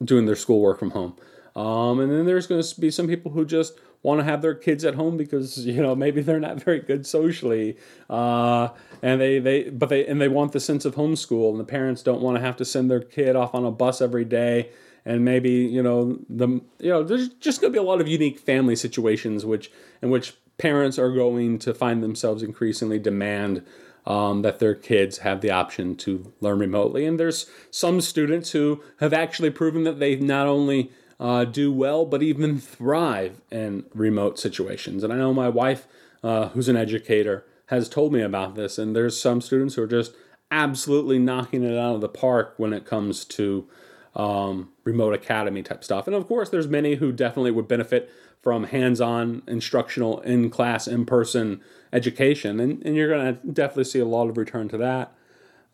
[0.03, 1.17] doing their schoolwork from home.
[1.55, 4.55] Um, and then there's going to be some people who just want to have their
[4.55, 7.77] kids at home because you know maybe they're not very good socially,
[8.11, 8.69] uh,
[9.03, 12.03] and they, they but they and they want the sense of homeschool, and the parents
[12.03, 14.71] don't want to have to send their kid off on a bus every day.
[15.05, 16.49] And maybe you know the
[16.81, 19.71] you know there's just going to be a lot of unique family situations which
[20.03, 23.65] in which parents are going to find themselves increasingly demand
[24.07, 27.05] um, that their kids have the option to learn remotely.
[27.05, 32.05] And there's some students who have actually proven that they not only uh, do well,
[32.05, 35.03] but even thrive in remote situations.
[35.03, 35.87] And I know my wife,
[36.23, 38.79] uh, who's an educator, has told me about this.
[38.79, 40.15] And there's some students who are just
[40.51, 43.69] absolutely knocking it out of the park when it comes to
[44.15, 46.07] um, remote academy type stuff.
[46.07, 48.11] And of course, there's many who definitely would benefit
[48.47, 51.61] from hands-on instructional in-class in-person
[51.93, 55.13] education and, and you're going to definitely see a lot of return to that.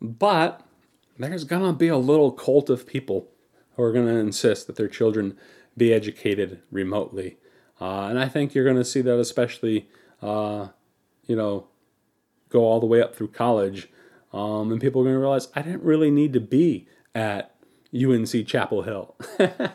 [0.01, 0.59] But
[1.19, 3.29] there's going to be a little cult of people
[3.75, 5.37] who are going to insist that their children
[5.77, 7.37] be educated remotely.
[7.79, 9.87] Uh, and i think you're going to see that especially
[10.23, 10.69] uh,
[11.27, 11.67] you know
[12.49, 13.87] go all the way up through college
[14.33, 17.52] um, and people are going to realize i didn't really need to be at
[17.93, 19.15] UNC Chapel Hill.
[19.39, 19.69] I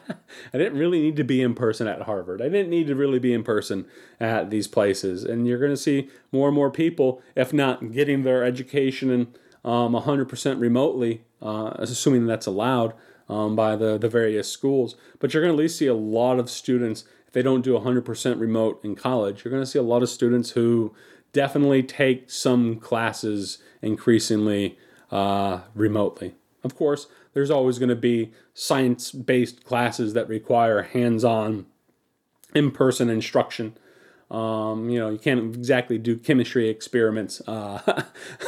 [0.52, 2.42] didn't really need to be in person at Harvard.
[2.42, 3.86] I didn't need to really be in person
[4.18, 5.24] at these places.
[5.24, 9.28] And you're going to see more and more people, if not getting their education
[9.64, 12.94] um, 100% remotely, uh, assuming that's allowed
[13.28, 14.96] um, by the, the various schools.
[15.18, 17.78] But you're going to at least see a lot of students, if they don't do
[17.78, 20.94] 100% remote in college, you're going to see a lot of students who
[21.32, 24.78] definitely take some classes increasingly
[25.10, 26.34] uh, remotely.
[26.64, 27.06] Of course,
[27.38, 31.66] there's always going to be science based classes that require hands on,
[32.52, 33.76] in person instruction.
[34.28, 38.02] Um, you know, you can't exactly do chemistry experiments uh,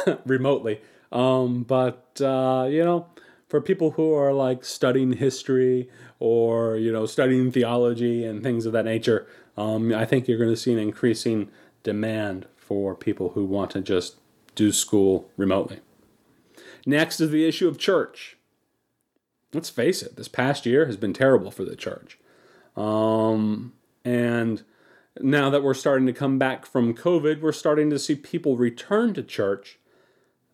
[0.25, 0.81] remotely.
[1.09, 3.07] Um, but, uh, you know,
[3.47, 8.73] for people who are like studying history or, you know, studying theology and things of
[8.73, 9.25] that nature,
[9.55, 11.49] um, I think you're going to see an increasing
[11.83, 14.17] demand for people who want to just
[14.55, 15.79] do school remotely.
[16.85, 18.35] Next is the issue of church
[19.53, 22.17] let's face it, this past year has been terrible for the church.
[22.75, 23.73] Um,
[24.05, 24.63] and
[25.19, 29.13] now that we're starting to come back from COVID, we're starting to see people return
[29.13, 29.77] to church.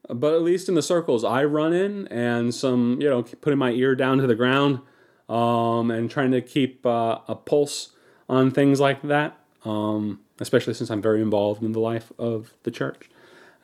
[0.09, 3.71] But at least in the circles I run in, and some, you know, putting my
[3.71, 4.79] ear down to the ground
[5.27, 7.91] um, and trying to keep uh, a pulse
[8.29, 12.71] on things like that, um, especially since I'm very involved in the life of the
[12.71, 13.09] church.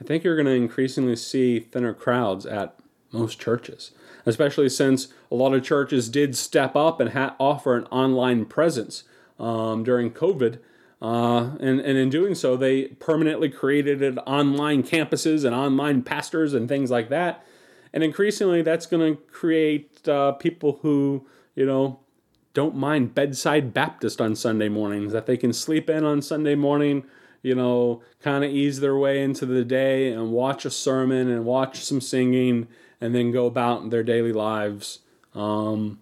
[0.02, 2.76] I think you're going to increasingly see thinner crowds at
[3.14, 3.92] most churches
[4.26, 9.04] especially since a lot of churches did step up and ha- offer an online presence
[9.40, 10.60] um, during COVID.
[11.02, 16.70] Uh, and, and in doing so, they permanently created online campuses and online pastors and
[16.70, 17.46] things like that.
[17.92, 22.00] And increasingly, that's going to create uh, people who, you know,
[22.54, 27.04] don't mind bedside Baptist on Sunday mornings, that they can sleep in on Sunday morning,
[27.42, 31.46] you know, kind of ease their way into the day and watch a sermon and
[31.46, 32.68] watch some singing
[33.04, 35.00] and then go about their daily lives.
[35.36, 36.00] Um,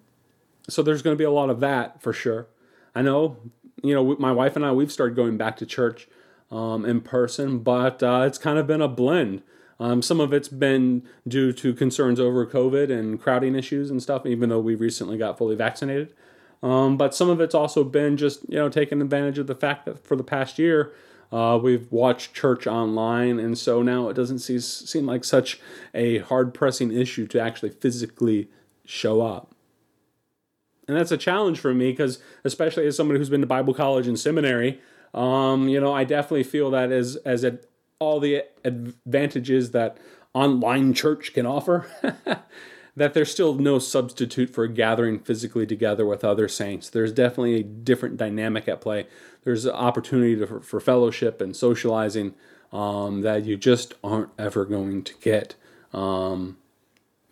[0.69, 2.45] so there's going to be a lot of that for sure.
[2.93, 3.37] I know,
[3.81, 6.07] you know, my wife and I, we've started going back to church
[6.51, 9.41] um, in person, but uh, it's kind of been a blend.
[9.79, 14.27] Um, some of it's been due to concerns over COVID and crowding issues and stuff,
[14.27, 16.13] even though we recently got fully vaccinated.
[16.61, 19.87] Um, but some of it's also been just, you know, taking advantage of the fact
[19.87, 20.91] that for the past year,
[21.31, 25.59] uh, we've watched church online, and so now it doesn't see, seem like such
[25.93, 28.49] a hard pressing issue to actually physically
[28.85, 29.55] show up.
[30.87, 34.07] And that's a challenge for me because, especially as somebody who's been to Bible college
[34.07, 34.81] and seminary,
[35.13, 37.59] um, you know, I definitely feel that as as a,
[37.99, 39.97] all the advantages that
[40.33, 41.87] online church can offer,
[42.95, 46.89] that there's still no substitute for gathering physically together with other saints.
[46.89, 49.07] There's definitely a different dynamic at play.
[49.43, 52.35] There's opportunity to, for, for, fellowship and socializing
[52.71, 55.55] um, that you just aren't ever going to get
[55.93, 56.57] um,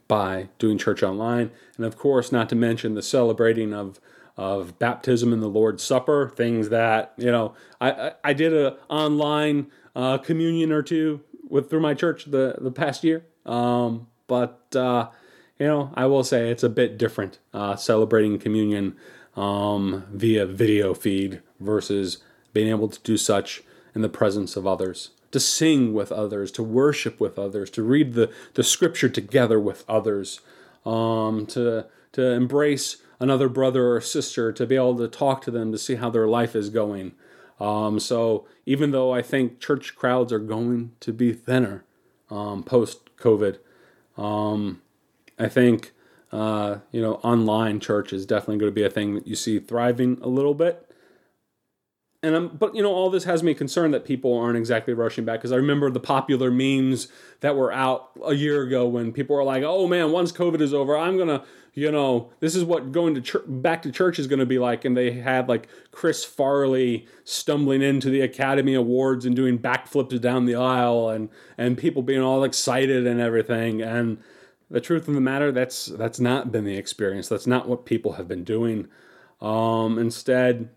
[0.07, 1.51] by doing church online.
[1.77, 3.99] And of course, not to mention the celebrating of
[4.37, 7.53] of baptism and the Lord's Supper, things that you know.
[7.79, 12.55] I I, I did a online uh, communion or two with through my church the
[12.59, 15.09] the past year, um, but uh,
[15.59, 18.95] you know, I will say it's a bit different uh, celebrating communion
[19.35, 22.19] um, via video feed versus
[22.53, 23.63] being able to do such
[23.95, 28.13] in the presence of others, to sing with others, to worship with others, to read
[28.13, 30.41] the, the scripture together with others.
[30.85, 35.71] um, to to embrace another brother or sister, to be able to talk to them,
[35.71, 37.11] to see how their life is going.
[37.59, 41.83] Um, so even though I think church crowds are going to be thinner
[42.29, 43.59] um, post COVID,
[44.17, 44.81] um,
[45.37, 45.91] I think
[46.31, 49.59] uh, you know online church is definitely going to be a thing that you see
[49.59, 50.88] thriving a little bit
[52.21, 55.23] and I'm, but you know, all this has me concerned that people aren't exactly rushing
[55.23, 57.07] back because I remember the popular memes
[57.39, 60.73] that were out a year ago when people were like, "Oh man, once COVID is
[60.73, 64.27] over, I'm gonna, you know, this is what going to church, back to church is
[64.27, 69.33] gonna be like." And they had like Chris Farley stumbling into the Academy Awards and
[69.33, 73.81] doing backflips down the aisle, and and people being all excited and everything.
[73.81, 74.17] And
[74.69, 77.29] the truth of the matter, that's that's not been the experience.
[77.29, 78.89] That's not what people have been doing.
[79.39, 80.69] Um, instead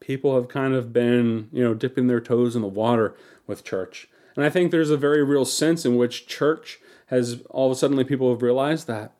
[0.00, 3.14] people have kind of been, you know, dipping their toes in the water
[3.46, 4.08] with church.
[4.34, 7.74] And I think there's a very real sense in which church has all of a
[7.78, 9.12] sudden people have realized that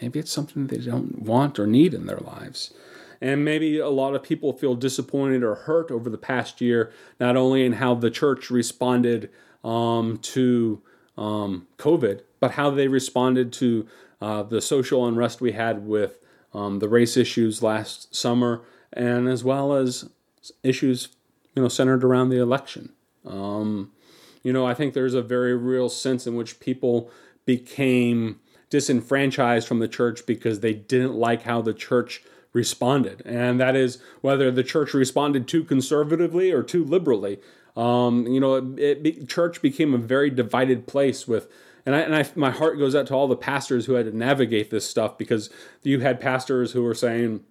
[0.00, 2.74] maybe it's something they don't want or need in their lives.
[3.20, 7.36] And maybe a lot of people feel disappointed or hurt over the past year, not
[7.36, 9.30] only in how the church responded
[9.62, 10.82] um, to
[11.16, 13.86] um, COVID, but how they responded to
[14.20, 16.18] uh, the social unrest we had with
[16.52, 20.08] um, the race issues last summer and as well as
[20.62, 21.08] issues
[21.54, 22.92] you know centered around the election.
[23.24, 23.92] Um,
[24.42, 27.10] you know, I think there's a very real sense in which people
[27.44, 33.76] became disenfranchised from the church because they didn't like how the church responded, and that
[33.76, 37.38] is whether the church responded too conservatively or too liberally.
[37.76, 41.48] Um, you know, it, it, church became a very divided place with
[41.84, 44.16] and I, and I, my heart goes out to all the pastors who had to
[44.16, 45.50] navigate this stuff because
[45.82, 47.44] you had pastors who were saying,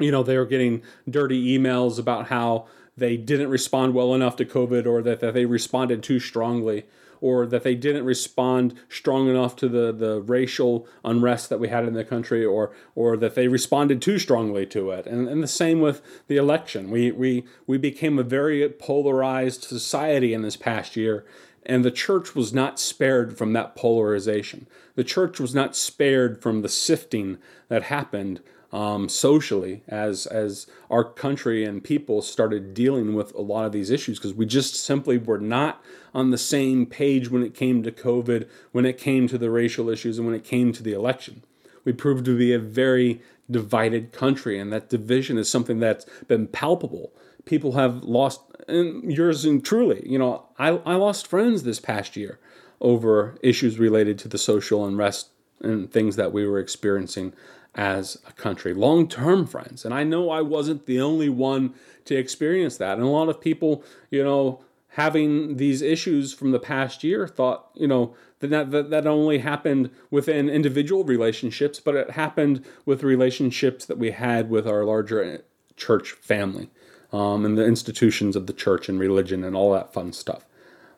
[0.00, 4.44] you know, they were getting dirty emails about how they didn't respond well enough to
[4.44, 6.84] COVID or that, that they responded too strongly
[7.20, 11.86] or that they didn't respond strong enough to the, the racial unrest that we had
[11.86, 15.06] in the country or or that they responded too strongly to it.
[15.06, 16.90] And, and the same with the election.
[16.90, 21.24] We, we, we became a very polarized society in this past year
[21.66, 24.66] and the church was not spared from that polarization.
[24.96, 28.40] The church was not spared from the sifting that happened
[28.74, 33.88] um, socially as as our country and people started dealing with a lot of these
[33.88, 35.80] issues because we just simply were not
[36.12, 39.88] on the same page when it came to COVID, when it came to the racial
[39.88, 41.44] issues, and when it came to the election.
[41.84, 46.48] We proved to be a very divided country, and that division is something that's been
[46.48, 47.12] palpable.
[47.44, 52.16] People have lost, and yours and truly, you know, I, I lost friends this past
[52.16, 52.40] year
[52.80, 55.28] over issues related to the social unrest
[55.60, 57.34] and things that we were experiencing
[57.74, 59.84] as a country, long term friends.
[59.84, 62.98] And I know I wasn't the only one to experience that.
[62.98, 67.70] And a lot of people, you know, having these issues from the past year thought,
[67.74, 73.84] you know, that that, that only happened within individual relationships, but it happened with relationships
[73.86, 75.42] that we had with our larger
[75.76, 76.70] church family
[77.12, 80.44] um, and the institutions of the church and religion and all that fun stuff.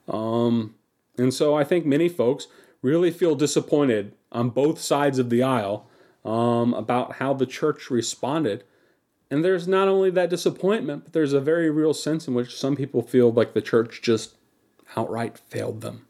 [0.09, 0.75] Um,
[1.19, 2.47] and so I think many folks
[2.83, 5.89] really feel disappointed on both sides of the aisle
[6.27, 8.65] um, about how the church responded.
[9.31, 12.77] And there's not only that disappointment, but there's a very real sense in which some
[12.77, 14.35] people feel like the church just
[14.97, 16.07] outright failed them.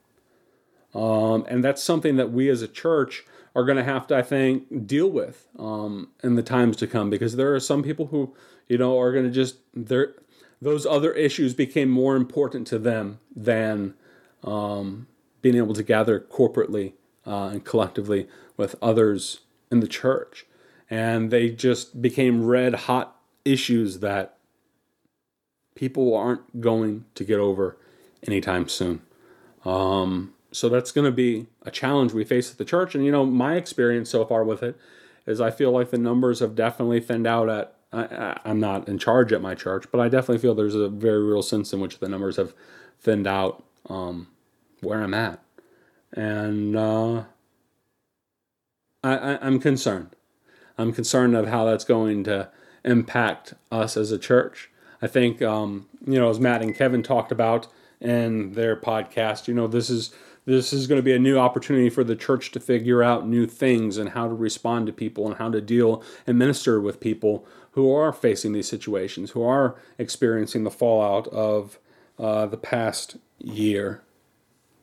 [0.94, 3.24] Um, and that's something that we as a church
[3.54, 7.10] are going to have to, I think, deal with um, in the times to come
[7.10, 8.34] because there are some people who,
[8.68, 9.56] you know, are going to just,
[10.62, 13.94] those other issues became more important to them than
[14.44, 15.06] um,
[15.42, 16.94] being able to gather corporately
[17.26, 20.46] uh, and collectively with others in the church.
[20.88, 24.36] And they just became red hot issues that
[25.74, 27.76] people aren't going to get over
[28.26, 29.02] anytime soon.
[29.64, 32.94] Um, so that's going to be a challenge we face at the church.
[32.94, 34.78] And, you know, my experience so far with it
[35.26, 37.72] is I feel like the numbers have definitely thinned out at.
[37.92, 41.22] I, I'm not in charge at my church, but I definitely feel there's a very
[41.22, 42.52] real sense in which the numbers have
[43.00, 44.28] thinned out um,
[44.80, 45.40] where I'm at.
[46.12, 47.24] And uh,
[49.14, 50.14] I, am concerned.
[50.78, 52.50] I'm concerned of how that's going to
[52.84, 54.70] impact us as a church.
[55.00, 57.66] I think, um, you know, as Matt and Kevin talked about
[58.00, 60.14] in their podcast, you know, this is
[60.46, 63.46] this is going to be a new opportunity for the church to figure out new
[63.46, 67.44] things and how to respond to people and how to deal and minister with people
[67.72, 71.80] who are facing these situations, who are experiencing the fallout of
[72.16, 74.02] uh, the past year.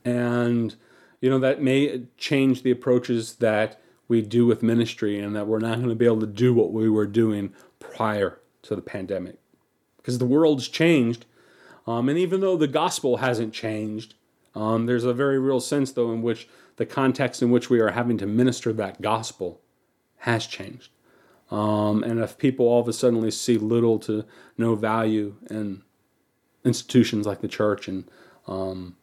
[0.04, 0.76] And,
[1.22, 5.58] you know, that may change the approaches that we do with ministry and that we're
[5.58, 9.38] not going to be able to do what we were doing prior to the pandemic.
[9.96, 11.24] Because the world's changed.
[11.86, 14.14] Um, and even though the gospel hasn't changed,
[14.54, 17.90] um, there's a very real sense, though, in which the context in which we are
[17.90, 19.60] having to minister that gospel
[20.18, 20.90] has changed.
[21.50, 24.24] Um, and if people all of a sudden see little to
[24.56, 25.82] no value in
[26.64, 28.10] institutions like the church, and
[28.46, 28.96] um,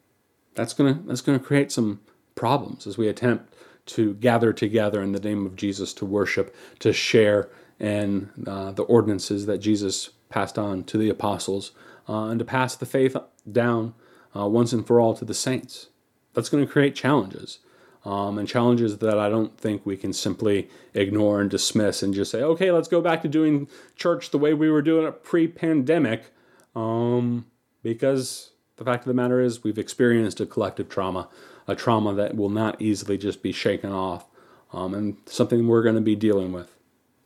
[0.54, 2.00] that's gonna that's gonna create some
[2.34, 3.54] problems as we attempt
[3.86, 8.84] to gather together in the name of Jesus to worship, to share in uh, the
[8.84, 11.72] ordinances that Jesus passed on to the apostles,
[12.08, 13.16] uh, and to pass the faith
[13.50, 13.94] down
[14.36, 15.88] uh, once and for all to the saints.
[16.34, 17.58] That's going to create challenges.
[18.04, 22.32] Um, and challenges that I don't think we can simply ignore and dismiss and just
[22.32, 25.46] say, okay, let's go back to doing church the way we were doing it pre
[25.46, 26.32] pandemic.
[26.74, 27.46] Um,
[27.84, 31.28] because the fact of the matter is, we've experienced a collective trauma,
[31.66, 34.26] a trauma that will not easily just be shaken off,
[34.72, 36.74] um, and something we're going to be dealing with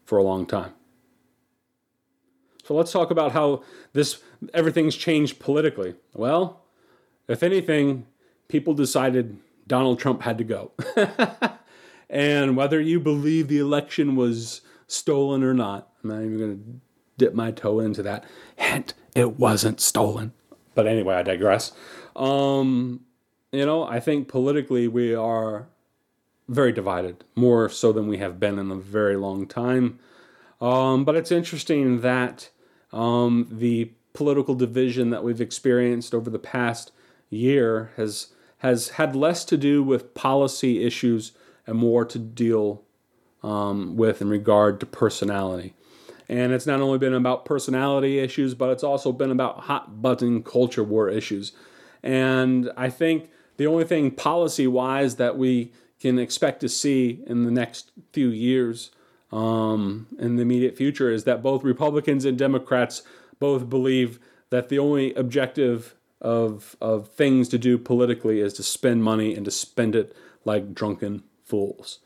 [0.05, 0.72] for a long time.
[2.64, 3.62] So let's talk about how
[3.93, 4.20] this
[4.53, 5.95] everything's changed politically.
[6.14, 6.62] Well,
[7.28, 8.07] if anything,
[8.49, 10.72] people decided Donald Trump had to go.
[12.11, 16.80] and whether you believe the election was stolen or not, I'm not even going to
[17.18, 18.24] dip my toe into that.
[18.57, 20.32] Hint, it wasn't stolen.
[20.74, 21.72] But anyway, I digress.
[22.14, 23.06] Um,
[23.57, 25.67] you know, I think politically we are
[26.49, 29.99] very divided, more so than we have been in a very long time.
[30.61, 32.51] Um, but it's interesting that
[32.93, 36.93] um, the political division that we've experienced over the past
[37.29, 38.29] year has
[38.59, 41.33] has had less to do with policy issues
[41.67, 42.83] and more to deal
[43.43, 45.75] um, with in regard to personality.
[46.29, 50.43] And it's not only been about personality issues, but it's also been about hot button
[50.43, 51.53] culture war issues.
[52.03, 57.45] And I think the only thing policy wise that we can expect to see in
[57.45, 58.91] the next few years
[59.33, 63.03] um, in the immediate future is that both Republicans and Democrats
[63.39, 64.19] both believe
[64.51, 69.45] that the only objective of of things to do politically is to spend money and
[69.45, 71.99] to spend it like drunken fools.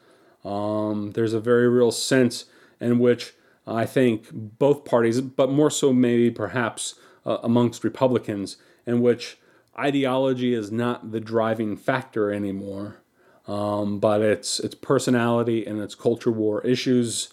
[0.44, 2.46] Um, there's a very real sense
[2.80, 3.34] in which
[3.66, 6.94] I think both parties, but more so maybe perhaps
[7.24, 9.38] uh, amongst Republicans, in which
[9.80, 13.02] ideology is not the driving factor anymore,
[13.46, 17.30] um, but it's it's personality and it's culture war issues.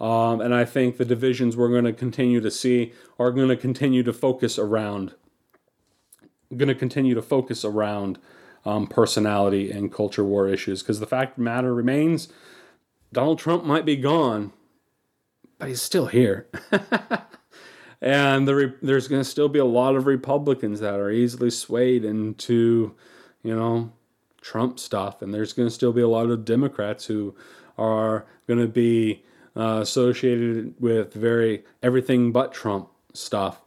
[0.00, 3.56] Um, and I think the divisions we're going to continue to see are going to
[3.56, 5.14] continue to focus around
[6.56, 8.18] going to continue to focus around
[8.64, 12.28] um, personality and culture war issues because the fact of the matter remains
[13.12, 14.52] Donald Trump might be gone,
[15.58, 16.48] but he's still here.
[18.00, 21.50] and the re- there's going to still be a lot of Republicans that are easily
[21.50, 22.94] swayed into,
[23.42, 23.92] you know,
[24.40, 25.22] Trump stuff.
[25.22, 27.34] And there's going to still be a lot of Democrats who
[27.76, 29.24] are going to be
[29.56, 33.62] uh, associated with very everything but Trump stuff.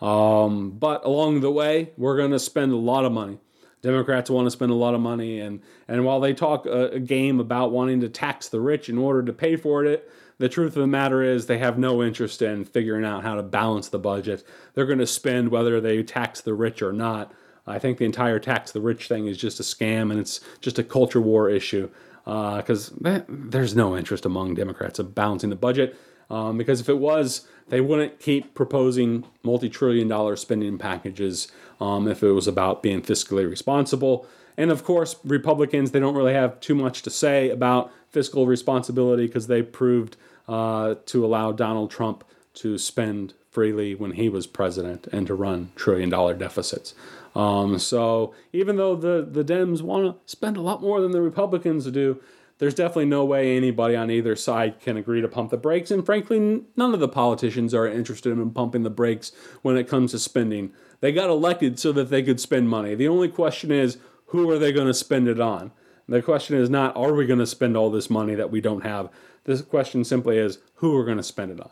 [0.00, 3.38] Um, but along the way, we're going to spend a lot of money.
[3.82, 7.00] Democrats want to spend a lot of money, and and while they talk a, a,
[7.00, 10.08] game about wanting to tax the rich in order to pay for it,
[10.42, 13.44] the truth of the matter is they have no interest in figuring out how to
[13.44, 14.44] balance the budget.
[14.74, 17.32] They're going to spend whether they tax the rich or not.
[17.64, 20.80] I think the entire tax the rich thing is just a scam, and it's just
[20.80, 21.88] a culture war issue
[22.24, 25.96] because uh, there's no interest among Democrats of balancing the budget.
[26.28, 32.08] Um, because if it was, they wouldn't keep proposing multi trillion dollar spending packages um,
[32.08, 34.26] if it was about being fiscally responsible.
[34.56, 39.26] And of course, Republicans, they don't really have too much to say about fiscal responsibility
[39.26, 40.16] because they proved
[40.48, 42.24] uh, to allow Donald Trump
[42.54, 46.94] to spend freely when he was president and to run trillion dollar deficits.
[47.34, 51.22] Um, so even though the, the Dems want to spend a lot more than the
[51.22, 52.20] Republicans do,
[52.58, 55.90] there's definitely no way anybody on either side can agree to pump the brakes.
[55.90, 59.32] And frankly, none of the politicians are interested in pumping the brakes
[59.62, 60.72] when it comes to spending.
[61.00, 62.94] They got elected so that they could spend money.
[62.94, 65.72] The only question is, who are they going to spend it on?
[66.08, 68.82] The question is not, are we going to spend all this money that we don't
[68.84, 69.08] have?
[69.44, 71.70] This question simply is, who we're going to spend it on?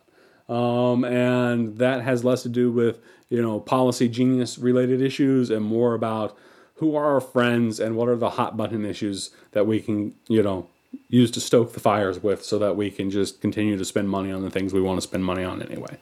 [0.50, 2.98] Um, and that has less to do with
[3.28, 6.36] you know policy genius related issues and more about
[6.74, 10.42] who are our friends and what are the hot button issues that we can you
[10.42, 10.66] know
[11.08, 14.32] use to stoke the fires with so that we can just continue to spend money
[14.32, 15.96] on the things we want to spend money on anyway.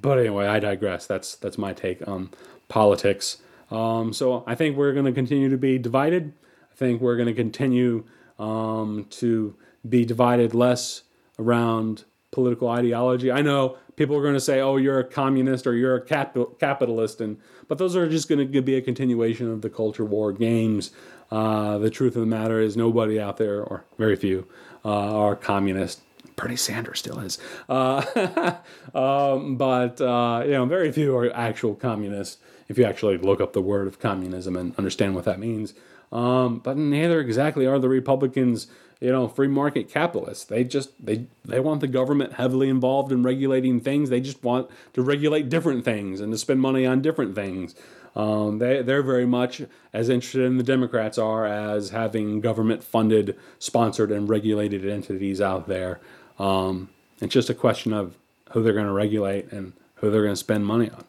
[0.00, 1.06] But anyway, I digress.
[1.06, 2.30] That's that's my take on
[2.68, 3.38] politics.
[3.70, 6.32] Um, so I think we're going to continue to be divided.
[6.72, 8.04] I think we're going to continue
[8.38, 9.56] um, to
[9.88, 11.02] be divided less
[11.38, 13.30] around political ideology.
[13.32, 17.20] I know people are going to say, "Oh, you're a communist or you're a capitalist,"
[17.20, 20.90] and but those are just going to be a continuation of the culture war games
[21.30, 24.46] uh, the truth of the matter is, nobody out there, or very few,
[24.84, 26.00] uh, are communist.
[26.36, 27.36] Bernie Sanders still is,
[27.68, 28.56] uh,
[28.94, 32.38] um, but uh, you know, very few are actual communists.
[32.68, 35.74] If you actually look up the word of communism and understand what that means,
[36.12, 38.68] Um, but neither exactly are the Republicans,
[39.00, 40.44] you know, free market capitalists.
[40.44, 44.10] They just they they want the government heavily involved in regulating things.
[44.10, 47.74] They just want to regulate different things and to spend money on different things.
[48.16, 53.36] Um, they they're very much as interested in the Democrats are as having government funded,
[53.58, 56.00] sponsored, and regulated entities out there.
[56.38, 56.90] Um,
[57.20, 58.16] it's just a question of
[58.50, 61.04] who they're going to regulate and who they're going to spend money on.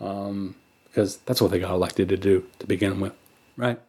[0.00, 3.14] Um, because that's what they got elected to do to begin with,
[3.56, 3.80] right?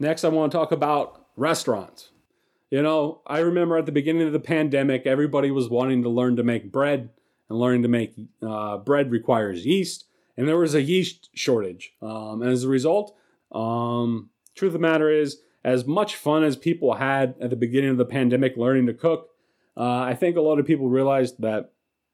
[0.00, 2.10] Next, I want to talk about restaurants.
[2.70, 6.36] You know, I remember at the beginning of the pandemic, everybody was wanting to learn
[6.36, 7.10] to make bread,
[7.48, 10.04] and learning to make uh, bread requires yeast,
[10.36, 11.94] and there was a yeast shortage.
[12.02, 13.16] Um, and as a result,
[13.52, 17.90] um, truth of the matter is, as much fun as people had at the beginning
[17.90, 19.30] of the pandemic learning to cook,
[19.76, 21.72] uh, I think a lot of people realized that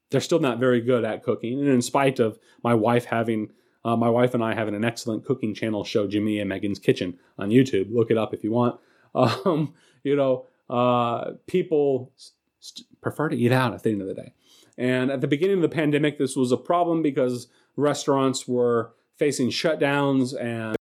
[0.09, 1.59] they're still not very good at cooking.
[1.59, 3.51] And in spite of my wife having,
[3.85, 7.19] uh, my wife and I have an excellent cooking channel show, Jimmy and Megan's Kitchen
[7.37, 7.93] on YouTube.
[7.93, 8.79] Look it up if you want.
[9.15, 9.73] Um,
[10.03, 12.11] you know, uh, people
[12.59, 14.33] st- prefer to eat out at the end of the day.
[14.77, 19.51] And at the beginning of the pandemic, this was a problem because restaurants were facing
[19.51, 20.75] shutdowns and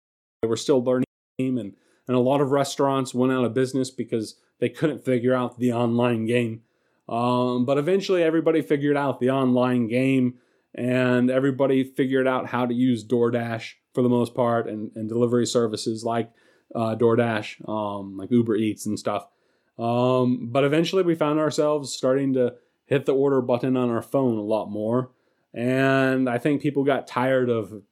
[0.42, 1.06] they were still learning.
[1.40, 5.58] And, and a lot of restaurants went out of business because they couldn't figure out
[5.58, 6.62] the online game.
[7.08, 10.34] Um, but eventually, everybody figured out the online game
[10.74, 15.46] and everybody figured out how to use DoorDash for the most part and, and delivery
[15.46, 16.30] services like
[16.74, 19.26] uh, DoorDash, um, like Uber Eats and stuff.
[19.78, 22.54] Um, but eventually, we found ourselves starting to
[22.84, 25.10] hit the order button on our phone a lot more.
[25.52, 27.82] And I think people got tired of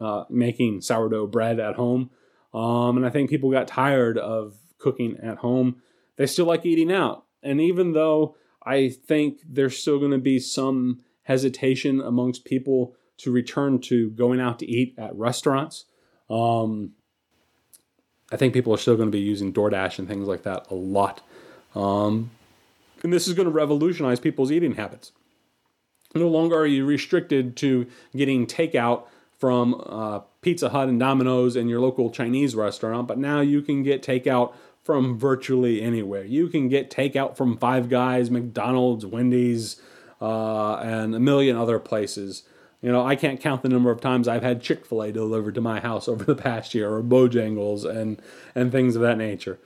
[0.00, 2.10] uh, making sourdough bread at home.
[2.52, 5.76] Um, and I think people got tired of cooking at home.
[6.16, 7.24] They still like eating out.
[7.42, 13.32] And even though I think there's still going to be some hesitation amongst people to
[13.32, 15.86] return to going out to eat at restaurants.
[16.30, 16.92] Um,
[18.30, 20.74] I think people are still going to be using DoorDash and things like that a
[20.74, 21.22] lot.
[21.74, 22.30] Um,
[23.02, 25.12] and this is going to revolutionize people's eating habits.
[26.14, 29.04] No longer are you restricted to getting takeout
[29.38, 33.82] from uh, Pizza Hut and Domino's and your local Chinese restaurant, but now you can
[33.82, 36.24] get takeout from virtually anywhere.
[36.24, 39.80] You can get takeout from Five Guys, McDonald's, Wendy's,
[40.20, 42.42] uh, and a million other places.
[42.82, 45.54] You know, I can't count the number of times I've had Chick Fil A delivered
[45.56, 48.20] to my house over the past year, or Bojangles, and
[48.54, 49.58] and things of that nature.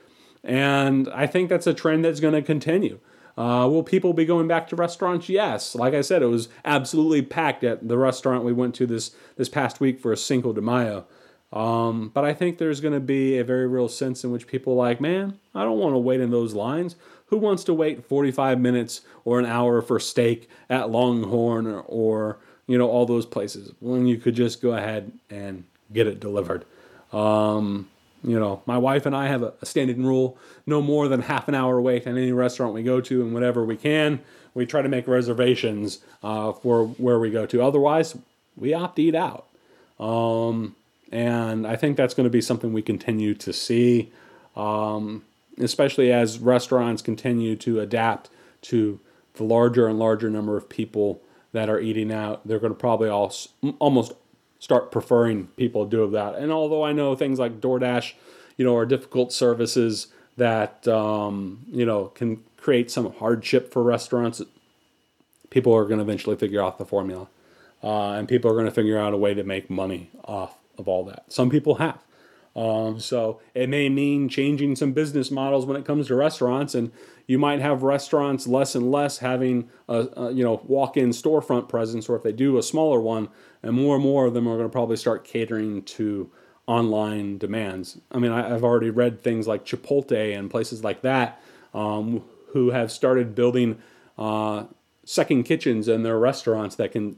[0.43, 2.99] And I think that's a trend that's going to continue.
[3.37, 5.29] Uh, will people be going back to restaurants?
[5.29, 5.75] Yes.
[5.75, 9.49] Like I said, it was absolutely packed at the restaurant we went to this this
[9.49, 11.05] past week for a Cinco de Mayo.
[11.53, 14.75] Um, but I think there's going to be a very real sense in which people
[14.75, 16.95] like, man, I don't want to wait in those lines.
[17.31, 22.37] Who wants to wait 45 minutes or an hour for steak at Longhorn or, or
[22.67, 26.65] you know all those places when you could just go ahead and get it delivered?
[27.11, 27.89] Um,
[28.23, 31.55] you know, my wife and I have a, standing rule: no more than half an
[31.55, 34.19] hour wait at any restaurant we go to, and whenever we can,
[34.53, 37.63] we try to make reservations uh, for where we go to.
[37.63, 38.17] Otherwise,
[38.55, 39.47] we opt to eat out.
[39.99, 40.75] Um,
[41.11, 44.11] and I think that's going to be something we continue to see,
[44.55, 45.23] um,
[45.59, 48.29] especially as restaurants continue to adapt
[48.61, 48.99] to
[49.35, 51.21] the larger and larger number of people
[51.51, 52.47] that are eating out.
[52.47, 53.33] They're going to probably all,
[53.79, 54.13] almost
[54.59, 56.35] start preferring people do that.
[56.35, 58.13] And although I know things like DoorDash,
[58.57, 64.41] you know, are difficult services that um, you know can create some hardship for restaurants,
[65.49, 67.27] people are going to eventually figure out the formula,
[67.83, 70.87] uh, and people are going to figure out a way to make money off of
[70.87, 71.25] all that.
[71.29, 71.99] Some people have.
[72.55, 76.91] Um, so it may mean changing some business models when it comes to restaurants, and
[77.25, 82.09] you might have restaurants less and less having a, a, you know walk-in storefront presence,
[82.09, 83.29] or if they do a smaller one,
[83.63, 86.29] and more and more of them are going to probably start catering to
[86.67, 87.97] online demands.
[88.11, 91.41] I mean, I, have already read things like Chipotle and places like that
[91.73, 93.81] um, who have started building
[94.17, 94.65] uh,
[95.05, 97.17] second kitchens in their restaurants that can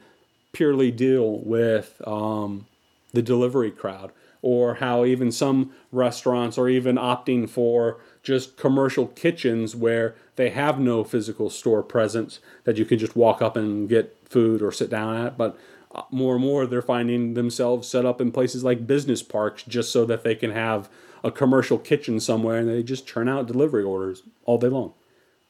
[0.54, 2.68] purely deal with um,
[3.12, 4.12] the delivery crowd,
[4.44, 10.80] or how even some restaurants are even opting for just commercial kitchens where they have
[10.80, 14.90] no physical store presence that you can just walk up and get food or sit
[14.90, 15.38] down at.
[15.38, 15.58] But
[15.96, 19.92] uh, more and more, they're finding themselves set up in places like business parks just
[19.92, 20.90] so that they can have
[21.24, 24.94] a commercial kitchen somewhere and they just churn out delivery orders all day long.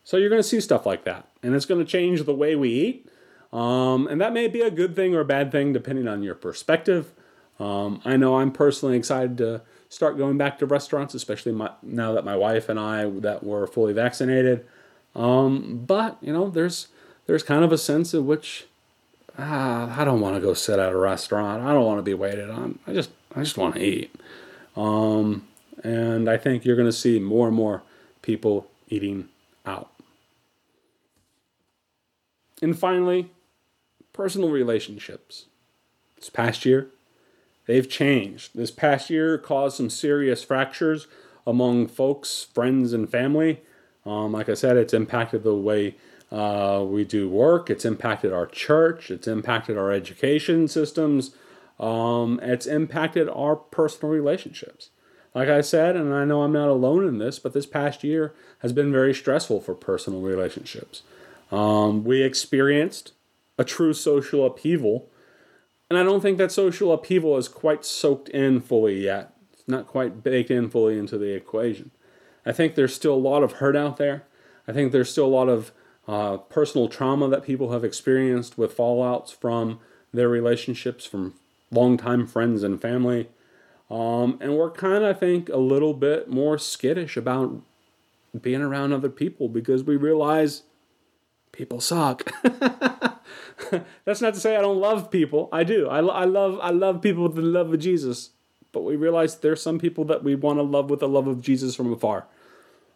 [0.04, 2.56] So you're going to see stuff like that, and it's going to change the way
[2.56, 3.10] we eat.
[3.54, 6.36] Um, and that may be a good thing or a bad thing depending on your
[6.36, 7.12] perspective.
[7.60, 12.14] Um, I know I'm personally excited to start going back to restaurants, especially my, now
[12.14, 14.66] that my wife and I that were fully vaccinated.
[15.16, 16.88] Um, but you know, there's
[17.28, 18.66] there's kind of a sense in which
[19.38, 21.64] ah, I don't want to go sit at a restaurant.
[21.64, 22.80] I don't want to be waited on.
[22.88, 24.14] I just I just want to eat.
[24.76, 25.48] Um,
[25.84, 27.84] and I think you're going to see more and more
[28.22, 29.30] people eating
[29.66, 29.92] out.
[32.62, 33.30] And finally,
[34.14, 35.46] personal relationships.
[36.16, 36.88] This past year,
[37.66, 38.52] they've changed.
[38.56, 41.08] This past year caused some serious fractures
[41.46, 43.62] among folks, friends, and family.
[44.06, 45.96] Um, like I said, it's impacted the way
[46.32, 51.36] uh, we do work, it's impacted our church, it's impacted our education systems,
[51.80, 54.90] um, it's impacted our personal relationships.
[55.36, 58.34] Like I said, and I know I'm not alone in this, but this past year
[58.60, 61.04] has been very stressful for personal relationships.
[61.52, 63.14] Um, we experienced
[63.58, 65.10] a true social upheaval,
[65.90, 69.34] and I don't think that social upheaval is quite soaked in fully yet.
[69.54, 71.92] It's not quite baked in fully into the equation.
[72.46, 74.24] I think there's still a lot of hurt out there.
[74.68, 75.72] I think there's still a lot of
[76.08, 79.80] uh, personal trauma that people have experienced with fallouts from
[80.14, 81.34] their relationships, from
[81.72, 83.30] longtime friends and family.
[83.90, 87.62] Um, and we're kind of, I think, a little bit more skittish about
[88.40, 90.64] being around other people because we realize
[91.52, 92.32] people suck.
[94.06, 95.50] That's not to say I don't love people.
[95.52, 95.88] I do.
[95.88, 98.32] I, I love I love people with the love of Jesus.
[98.72, 101.42] But we realize there's some people that we want to love with the love of
[101.42, 102.26] Jesus from afar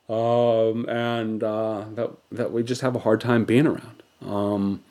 [0.09, 4.03] um, and uh, that that we just have a hard time being around.
[4.25, 4.83] Um,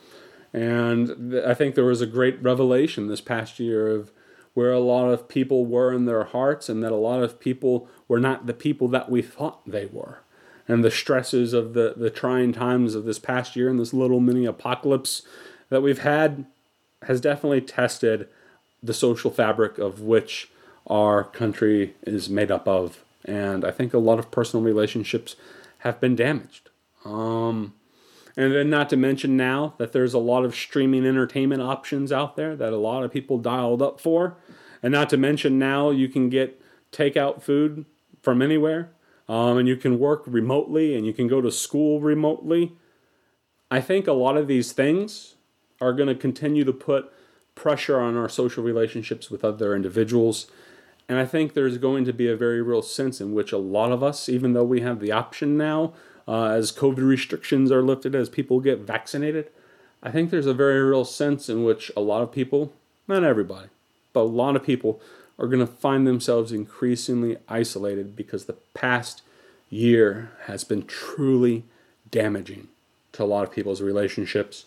[0.53, 4.12] and th- I think there was a great revelation this past year of
[4.55, 7.89] where a lot of people were in their hearts, and that a lot of people
[8.09, 10.20] were not the people that we thought they were.
[10.68, 14.20] And the stresses of the, the trying times of this past year and this little
[14.20, 15.22] mini apocalypse
[15.68, 16.46] that we've had
[17.02, 18.28] has definitely tested
[18.82, 20.50] the social fabric of which
[20.86, 25.36] our country is made up of and I think a lot of personal relationships
[25.78, 26.70] have been damaged.
[27.04, 27.74] Um,
[28.36, 32.36] and then, not to mention now that there's a lot of streaming entertainment options out
[32.36, 34.36] there that a lot of people dialed up for.
[34.82, 36.60] And not to mention now you can get
[36.92, 37.84] takeout food
[38.22, 38.90] from anywhere,
[39.29, 42.72] um, and you can work remotely, and you can go to school remotely.
[43.70, 45.35] I think a lot of these things
[45.81, 47.12] are going to continue to put
[47.55, 50.47] pressure on our social relationships with other individuals
[51.09, 53.93] and I think there's going to be a very real sense in which a lot
[53.93, 55.93] of us, even though we have the option now,
[56.27, 59.51] uh, as COVID restrictions are lifted, as people get vaccinated,
[60.03, 62.72] I think there's a very real sense in which a lot of people,
[63.07, 63.68] not everybody,
[64.12, 65.01] but a lot of people
[65.39, 69.22] are going to find themselves increasingly isolated because the past
[69.68, 71.64] year has been truly
[72.11, 72.68] damaging
[73.12, 74.64] to a lot of people's relationships.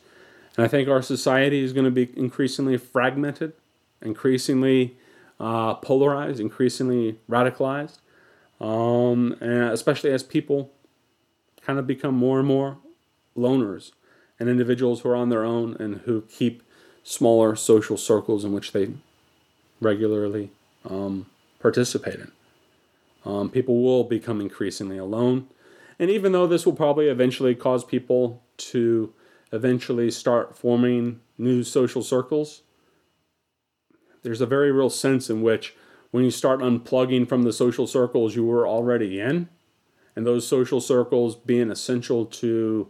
[0.55, 3.53] And I think our society is going to be increasingly fragmented,
[4.01, 4.97] increasingly
[5.39, 7.97] uh, polarized, increasingly radicalized,
[8.59, 10.71] um, and especially as people
[11.61, 12.77] kind of become more and more
[13.37, 13.91] loners
[14.39, 16.63] and individuals who are on their own and who keep
[17.03, 18.89] smaller social circles in which they
[19.81, 20.51] regularly
[20.87, 21.25] um,
[21.59, 22.31] participate in.
[23.25, 25.47] Um, people will become increasingly alone.
[25.97, 29.13] And even though this will probably eventually cause people to
[29.51, 32.61] eventually start forming new social circles,
[34.23, 35.75] there's a very real sense in which
[36.11, 39.49] when you start unplugging from the social circles you were already in,
[40.15, 42.87] and those social circles being essential to,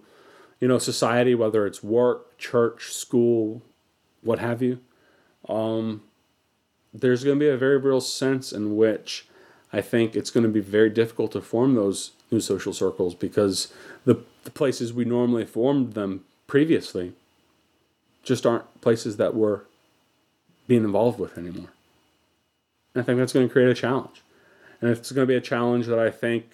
[0.59, 3.61] you know, society, whether it's work, church, school,
[4.21, 4.79] what have you,
[5.47, 6.01] um,
[6.93, 9.27] there's going to be a very real sense in which
[9.71, 13.71] I think it's going to be very difficult to form those new social circles because
[14.05, 17.13] the, the places we normally formed them previously
[18.23, 19.61] just aren't places that we're
[20.67, 21.69] being involved with anymore.
[22.93, 24.21] And I think that's going to create a challenge.
[24.81, 26.45] And it's going to be a challenge that I think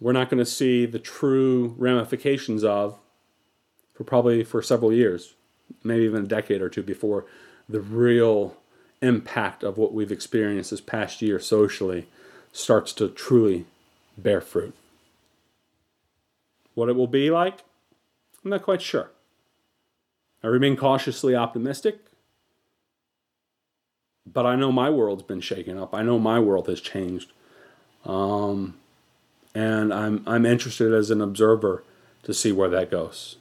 [0.00, 2.98] we're not going to see the true ramifications of
[3.94, 5.34] for probably for several years,
[5.82, 7.24] maybe even a decade or two before
[7.68, 8.56] the real
[9.00, 12.06] impact of what we've experienced this past year socially
[12.52, 13.66] starts to truly
[14.16, 14.74] bear fruit.
[16.74, 17.60] What it will be like,
[18.44, 19.10] I'm not quite sure.
[20.42, 22.00] I remain cautiously optimistic
[24.32, 25.94] but I know my world's been shaken up.
[25.94, 27.32] I know my world has changed.
[28.04, 28.74] Um,
[29.54, 31.82] and I'm, I'm interested as an observer
[32.24, 33.36] to see where that goes.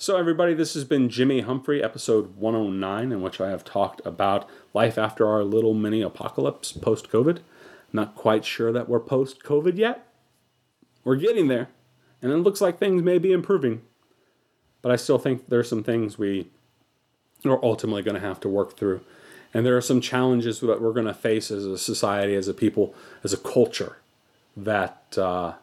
[0.00, 4.48] So, everybody, this has been Jimmy Humphrey, episode 109, in which I have talked about
[4.72, 7.40] life after our little mini apocalypse post COVID.
[7.92, 10.06] Not quite sure that we're post COVID yet.
[11.02, 11.68] We're getting there,
[12.22, 13.82] and it looks like things may be improving.
[14.82, 16.48] But I still think there's some things we
[17.44, 19.00] are ultimately going to have to work through
[19.54, 22.54] and there are some challenges that we're going to face as a society, as a
[22.54, 22.94] people,
[23.24, 23.96] as a culture
[24.56, 25.54] that uh,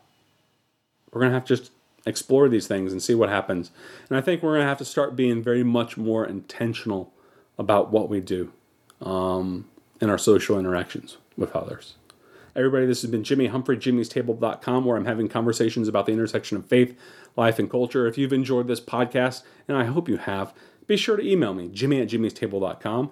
[1.11, 1.71] we're going to have to just
[2.05, 3.71] explore these things and see what happens.
[4.09, 7.13] And I think we're going to have to start being very much more intentional
[7.57, 8.51] about what we do.
[9.01, 9.65] Um,
[10.01, 11.95] in our social interactions with others.
[12.55, 16.65] Everybody, this has been Jimmy Humphrey, jimmy'stable.com, where I'm having conversations about the intersection of
[16.65, 16.97] faith,
[17.35, 18.07] life, and culture.
[18.07, 20.53] If you've enjoyed this podcast, and I hope you have,
[20.87, 23.11] be sure to email me, jimmy at jimmy'stable.com.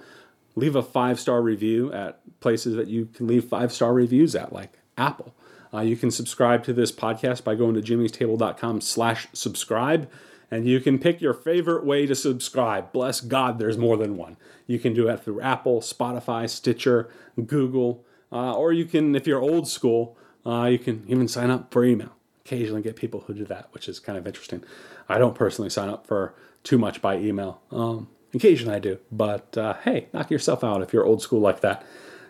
[0.55, 4.53] Leave a five star review at places that you can leave five star reviews at,
[4.53, 5.33] like Apple.
[5.73, 10.09] Uh, you can subscribe to this podcast by going to jimmy'stable.com slash subscribe.
[10.51, 12.91] And you can pick your favorite way to subscribe.
[12.91, 14.37] Bless God, there's more than one.
[14.67, 17.09] You can do it through Apple, Spotify, Stitcher,
[17.47, 20.15] Google, uh, or you can, if you're old school,
[20.45, 22.11] uh, you can even sign up for email.
[22.45, 24.63] Occasionally get people who do that, which is kind of interesting.
[25.09, 27.61] I don't personally sign up for too much by email.
[27.71, 31.61] Um, occasionally I do, but uh, hey, knock yourself out if you're old school like
[31.61, 31.83] that.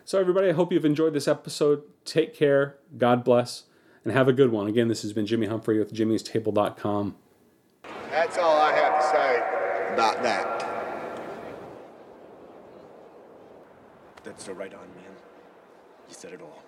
[0.05, 1.83] So, everybody, I hope you've enjoyed this episode.
[2.03, 3.63] Take care, God bless,
[4.03, 4.67] and have a good one.
[4.67, 7.15] Again, this has been Jimmy Humphrey with jimmy'stable.com.
[8.09, 10.59] That's all I have to say about that.
[14.23, 15.15] That's the right on, man.
[16.09, 16.63] You said it all.